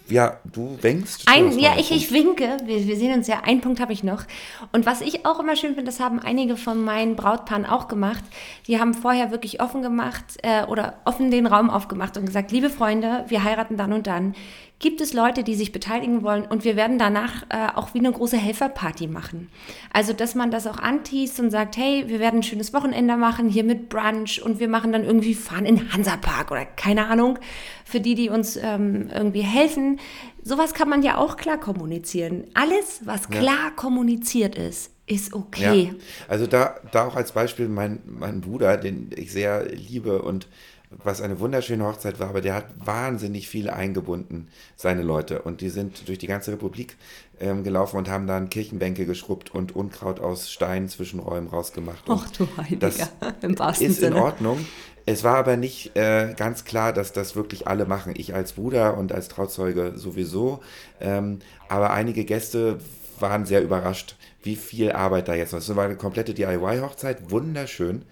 ja, 0.08 0.38
du 0.44 0.78
winkst. 0.80 1.28
Ein, 1.28 1.58
ja, 1.58 1.72
ich, 1.78 1.90
ich 1.90 2.12
winke. 2.12 2.56
Wir, 2.64 2.86
wir 2.86 2.96
sehen 2.96 3.14
uns 3.14 3.26
ja. 3.26 3.40
Einen 3.44 3.60
Punkt 3.60 3.80
habe 3.80 3.92
ich 3.92 4.02
noch. 4.02 4.24
Und 4.72 4.86
was 4.86 5.00
ich 5.00 5.26
auch 5.26 5.40
immer 5.40 5.56
schön 5.56 5.74
finde, 5.74 5.90
das 5.90 6.00
haben 6.00 6.18
einige 6.18 6.56
von 6.56 6.82
meinen 6.82 7.14
Brautpaaren 7.16 7.66
auch 7.66 7.88
gemacht. 7.88 8.24
Die 8.66 8.80
haben 8.80 8.94
vorher 8.94 9.30
wirklich 9.30 9.60
offen 9.60 9.82
gemacht 9.82 10.24
äh, 10.42 10.64
oder 10.64 10.94
offen 11.04 11.30
den 11.30 11.46
Raum 11.46 11.70
aufgemacht 11.70 12.16
und 12.16 12.26
gesagt, 12.26 12.52
liebe 12.52 12.70
Freunde, 12.70 13.24
wir 13.28 13.44
heiraten 13.44 13.76
dann 13.76 13.92
und 13.92 14.06
dann. 14.06 14.34
Gibt 14.80 15.00
es 15.00 15.12
Leute, 15.12 15.42
die 15.42 15.56
sich 15.56 15.72
beteiligen 15.72 16.22
wollen 16.22 16.44
und 16.44 16.62
wir 16.62 16.76
werden 16.76 16.98
danach 16.98 17.42
äh, 17.48 17.66
auch 17.74 17.94
wie 17.94 17.98
eine 17.98 18.12
große 18.12 18.36
Helferparty 18.36 19.08
machen. 19.08 19.50
Also, 19.92 20.12
dass 20.12 20.36
man 20.36 20.52
das 20.52 20.68
auch 20.68 20.78
anteast 20.78 21.40
und 21.40 21.50
sagt, 21.50 21.76
hey, 21.76 22.04
wir 22.06 22.20
werden 22.20 22.40
ein 22.40 22.42
schönes 22.44 22.72
Wochenende 22.72 23.16
machen, 23.16 23.48
hier 23.48 23.64
mit 23.64 23.88
Brunch 23.88 24.40
und 24.40 24.60
wir 24.60 24.68
machen 24.68 24.92
dann 24.92 25.02
irgendwie 25.02 25.34
fahren 25.34 25.66
in 25.66 25.92
Hansapark 25.92 26.52
oder 26.52 26.64
keine 26.64 27.08
Ahnung, 27.08 27.40
für 27.84 27.98
die, 27.98 28.14
die 28.14 28.28
uns 28.28 28.56
ähm, 28.56 29.10
irgendwie 29.12 29.40
helfen. 29.40 29.98
Sowas 30.44 30.74
kann 30.74 30.88
man 30.88 31.02
ja 31.02 31.16
auch 31.16 31.36
klar 31.36 31.58
kommunizieren. 31.58 32.44
Alles, 32.54 33.00
was 33.04 33.22
Ja. 33.32 33.40
klar 33.40 33.70
kommuniziert 33.74 34.54
ist, 34.54 34.92
ist 35.06 35.32
okay. 35.34 35.90
Ja, 35.90 35.94
also 36.28 36.46
da, 36.46 36.76
da 36.92 37.04
auch 37.08 37.16
als 37.16 37.32
Beispiel 37.32 37.68
mein, 37.68 37.98
mein 38.06 38.40
Bruder, 38.42 38.76
den 38.76 39.10
ich 39.16 39.32
sehr 39.32 39.64
liebe 39.74 40.22
und 40.22 40.46
was 40.90 41.20
eine 41.20 41.38
wunderschöne 41.40 41.84
Hochzeit 41.84 42.18
war, 42.18 42.28
aber 42.28 42.40
der 42.40 42.54
hat 42.54 42.66
wahnsinnig 42.78 43.48
viel 43.48 43.68
eingebunden, 43.68 44.48
seine 44.76 45.02
Leute. 45.02 45.42
Und 45.42 45.60
die 45.60 45.68
sind 45.68 46.08
durch 46.08 46.18
die 46.18 46.26
ganze 46.26 46.52
Republik 46.52 46.96
ähm, 47.40 47.62
gelaufen 47.62 47.98
und 47.98 48.08
haben 48.08 48.26
dann 48.26 48.48
Kirchenbänke 48.48 49.04
geschrubbt 49.04 49.54
und 49.54 49.76
Unkraut 49.76 50.20
aus 50.20 50.50
Steinen 50.50 50.88
zwischen 50.88 51.20
Räumen 51.20 51.48
rausgemacht. 51.48 52.04
Ach 52.08 52.30
du 52.30 52.48
Heiliger, 52.56 52.78
das 52.88 53.10
im 53.42 53.58
wahrsten 53.58 53.86
ist 53.86 53.98
in 53.98 54.12
Sinne. 54.12 54.22
Ordnung. 54.22 54.64
Es 55.04 55.24
war 55.24 55.36
aber 55.36 55.56
nicht 55.56 55.96
äh, 55.96 56.34
ganz 56.36 56.64
klar, 56.64 56.92
dass 56.92 57.12
das 57.12 57.34
wirklich 57.34 57.66
alle 57.66 57.86
machen. 57.86 58.12
Ich 58.16 58.34
als 58.34 58.52
Bruder 58.52 58.98
und 58.98 59.12
als 59.12 59.28
Trauzeuge 59.28 59.92
sowieso. 59.96 60.60
Ähm, 61.00 61.38
aber 61.68 61.92
einige 61.92 62.24
Gäste 62.24 62.78
waren 63.18 63.46
sehr 63.46 63.62
überrascht, 63.62 64.16
wie 64.42 64.56
viel 64.56 64.92
Arbeit 64.92 65.28
da 65.28 65.34
jetzt 65.34 65.52
noch 65.52 65.60
ist. 65.60 65.68
Es 65.68 65.76
war 65.76 65.86
eine 65.86 65.96
komplette 65.96 66.34
DIY-Hochzeit, 66.34 67.30
wunderschön. 67.30 68.04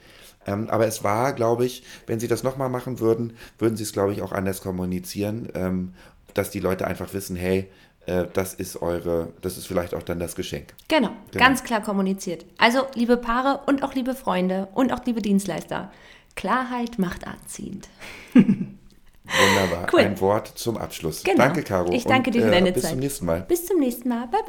Ähm, 0.46 0.68
aber 0.70 0.86
es 0.86 1.02
war, 1.04 1.32
glaube 1.32 1.66
ich, 1.66 1.82
wenn 2.06 2.20
sie 2.20 2.28
das 2.28 2.42
nochmal 2.42 2.68
machen 2.68 3.00
würden, 3.00 3.36
würden 3.58 3.76
sie 3.76 3.82
es, 3.82 3.92
glaube 3.92 4.12
ich, 4.12 4.22
auch 4.22 4.32
anders 4.32 4.60
kommunizieren, 4.60 5.48
ähm, 5.54 5.94
dass 6.34 6.50
die 6.50 6.60
Leute 6.60 6.86
einfach 6.86 7.12
wissen, 7.14 7.34
hey, 7.36 7.68
äh, 8.06 8.26
das 8.32 8.54
ist 8.54 8.80
eure, 8.82 9.32
das 9.42 9.58
ist 9.58 9.66
vielleicht 9.66 9.94
auch 9.94 10.02
dann 10.02 10.18
das 10.20 10.36
Geschenk. 10.36 10.74
Genau, 10.88 11.10
Genau. 11.32 11.44
ganz 11.44 11.64
klar 11.64 11.82
kommuniziert. 11.82 12.44
Also, 12.58 12.86
liebe 12.94 13.16
Paare 13.16 13.60
und 13.66 13.82
auch 13.82 13.94
liebe 13.94 14.14
Freunde 14.14 14.68
und 14.74 14.92
auch 14.92 15.04
liebe 15.04 15.20
Dienstleister, 15.22 15.90
Klarheit 16.36 16.98
macht 16.98 17.26
anziehend. 17.26 17.88
Wunderbar. 18.34 19.88
Cool. 19.92 20.00
Ein 20.02 20.20
Wort 20.20 20.52
zum 20.56 20.76
Abschluss. 20.76 21.24
Genau. 21.24 21.38
Danke, 21.38 21.62
Caro. 21.62 21.92
Ich 21.92 22.04
danke 22.04 22.28
Und, 22.30 22.34
dir 22.36 22.42
für 22.42 22.50
deine 22.50 22.70
bis 22.72 22.82
Zeit. 22.82 22.92
zum 22.92 23.00
nächsten 23.00 23.26
Mal. 23.26 23.40
Bis 23.42 23.66
zum 23.66 23.80
nächsten 23.80 24.08
Mal. 24.08 24.28
Bye, 24.28 24.42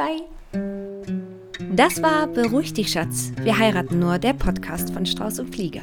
bye. 0.54 1.27
Das 1.72 2.02
war 2.02 2.28
Beruhig 2.28 2.74
dich, 2.74 2.92
Schatz. 2.92 3.32
Wir 3.42 3.58
heiraten 3.58 4.00
nur, 4.00 4.20
der 4.20 4.34
Podcast 4.34 4.94
von 4.94 5.06
Strauß 5.06 5.40
und 5.40 5.56
Flieger. 5.56 5.82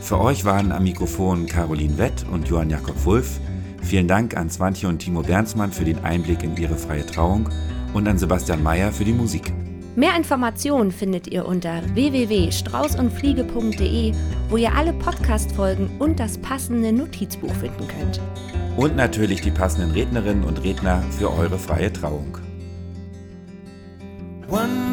Für 0.00 0.20
euch 0.20 0.44
waren 0.44 0.70
am 0.72 0.84
Mikrofon 0.84 1.46
Caroline 1.46 1.98
Wett 1.98 2.24
und 2.30 2.48
Johann 2.48 2.70
Jakob 2.70 3.04
Wulff. 3.04 3.40
Vielen 3.82 4.08
Dank 4.08 4.34
an 4.36 4.48
Swantje 4.48 4.88
und 4.88 5.00
Timo 5.00 5.22
Bernsmann 5.22 5.70
für 5.70 5.84
den 5.84 6.02
Einblick 6.04 6.42
in 6.42 6.56
ihre 6.56 6.76
freie 6.76 7.04
Trauung 7.04 7.50
und 7.92 8.08
an 8.08 8.16
Sebastian 8.18 8.62
Mayer 8.62 8.92
für 8.92 9.04
die 9.04 9.12
Musik. 9.12 9.52
Mehr 9.96 10.16
Informationen 10.16 10.92
findet 10.92 11.26
ihr 11.26 11.46
unter 11.46 11.82
www.straußundfliege.de, 11.94 14.12
wo 14.48 14.56
ihr 14.56 14.74
alle 14.74 14.92
Podcast-Folgen 14.92 15.90
und 15.98 16.20
das 16.20 16.38
passende 16.38 16.92
Notizbuch 16.92 17.52
finden 17.54 17.88
könnt. 17.88 18.20
Und 18.76 18.94
natürlich 18.96 19.40
die 19.40 19.50
passenden 19.50 19.90
Rednerinnen 19.92 20.44
und 20.44 20.62
Redner 20.62 21.02
für 21.18 21.32
eure 21.32 21.58
freie 21.58 21.92
Trauung. 21.92 22.38
One 24.48 24.85